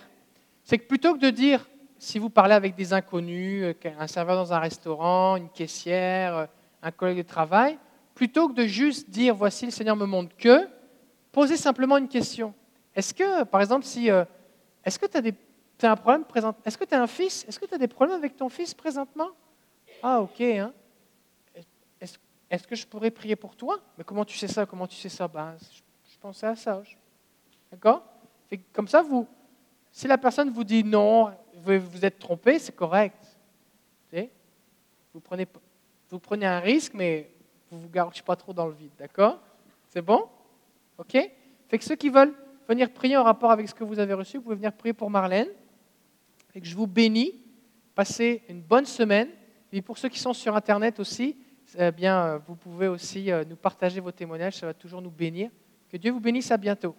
[0.64, 1.64] c'est que plutôt que de dire,
[1.96, 6.46] si vous parlez avec des inconnus, euh, un serveur dans un restaurant, une caissière, euh,
[6.82, 7.78] un collègue de travail,
[8.16, 10.68] plutôt que de juste dire, voici le Seigneur me montre que,
[11.30, 12.52] posez simplement une question.
[12.96, 14.08] Est-ce que, par exemple, si,
[14.84, 15.34] est-ce que tu as, des,
[15.82, 18.16] un problème présent Est-ce que tu as un fils Est-ce que tu as des problèmes
[18.16, 19.30] avec ton fils présentement?
[20.06, 20.38] Ah, ok.
[20.42, 20.70] Hein?
[21.98, 22.18] Est-ce,
[22.50, 23.80] est-ce que je pourrais prier pour toi?
[23.96, 24.66] Mais comment tu sais ça?
[24.66, 25.26] Comment tu sais ça?
[25.26, 26.82] Ben, je, pensais à ça.
[27.72, 28.04] D'accord?
[28.74, 29.26] Comme ça, vous,
[29.90, 33.16] si la personne vous dit non, vous vous êtes trompé, c'est correct.
[35.14, 35.46] Vous, prenez,
[36.10, 37.30] vous prenez un risque, mais
[37.70, 38.92] vous ne vous garochez pas trop dans le vide.
[38.98, 39.38] D'accord?
[39.88, 40.28] C'est bon?
[40.98, 41.12] OK?
[41.12, 42.34] Fait que ceux qui veulent
[42.68, 45.08] venir prier en rapport avec ce que vous avez reçu, vous pouvez venir prier pour
[45.08, 45.48] Marlène.
[46.54, 47.42] Et que je vous bénis.
[47.94, 49.30] Passez une bonne semaine.
[49.76, 51.36] Et pour ceux qui sont sur Internet aussi,
[51.76, 54.54] eh bien, euh, vous pouvez aussi euh, nous partager vos témoignages.
[54.58, 55.50] Ça va toujours nous bénir.
[55.90, 56.52] Que Dieu vous bénisse.
[56.52, 56.94] À bientôt.